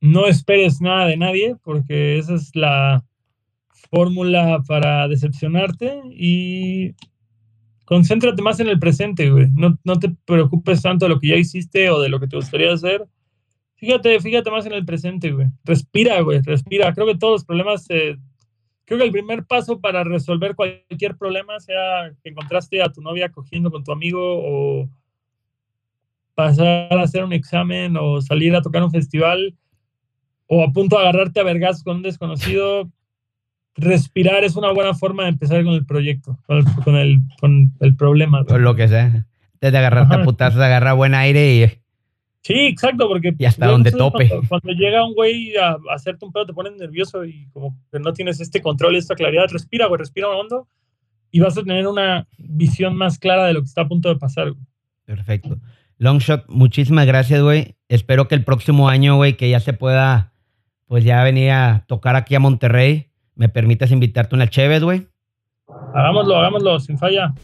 [0.00, 3.04] no esperes nada de nadie, porque esa es la
[3.90, 6.00] fórmula para decepcionarte.
[6.10, 6.94] Y
[7.84, 9.48] concéntrate más en el presente, güey.
[9.54, 12.36] No, no, te preocupes tanto de lo que ya hiciste o de lo que te
[12.36, 13.06] gustaría hacer.
[13.76, 15.46] Fíjate, fíjate más en el presente, güey.
[15.64, 16.92] Respira, güey, respira.
[16.92, 18.18] Creo que todos los problemas, creo
[18.98, 23.70] que el primer paso para resolver cualquier problema, sea que encontraste a tu novia cogiendo
[23.70, 24.90] con tu amigo o
[26.38, 29.56] pasar a hacer un examen o salir a tocar un festival
[30.46, 32.88] o a punto de agarrarte a vergas con un desconocido,
[33.74, 36.58] respirar es una buena forma de empezar con el proyecto, con
[36.94, 38.44] el, con el, problema.
[38.44, 39.26] Con lo que sea.
[39.60, 41.66] Desde agarrarte a putazos, agarra buen aire y...
[42.42, 43.34] Sí, exacto, porque...
[43.36, 44.30] Y hasta donde tope.
[44.48, 48.12] Cuando, llega un güey a, hacerte un pedo te pones nervioso y como que no
[48.12, 49.48] tienes este control y esta claridad.
[49.50, 50.68] Respira, güey, respira hondo
[51.32, 54.20] y vas a tener una visión más clara de lo que está a punto de
[54.20, 54.54] pasar.
[55.04, 55.58] Perfecto.
[55.98, 57.76] Longshot, muchísimas gracias, güey.
[57.88, 60.32] Espero que el próximo año, güey, que ya se pueda,
[60.86, 63.10] pues ya venir a tocar aquí a Monterrey.
[63.34, 65.08] ¿Me permites invitarte una chévere, güey?
[65.94, 67.34] Hagámoslo, hagámoslo, sin falla.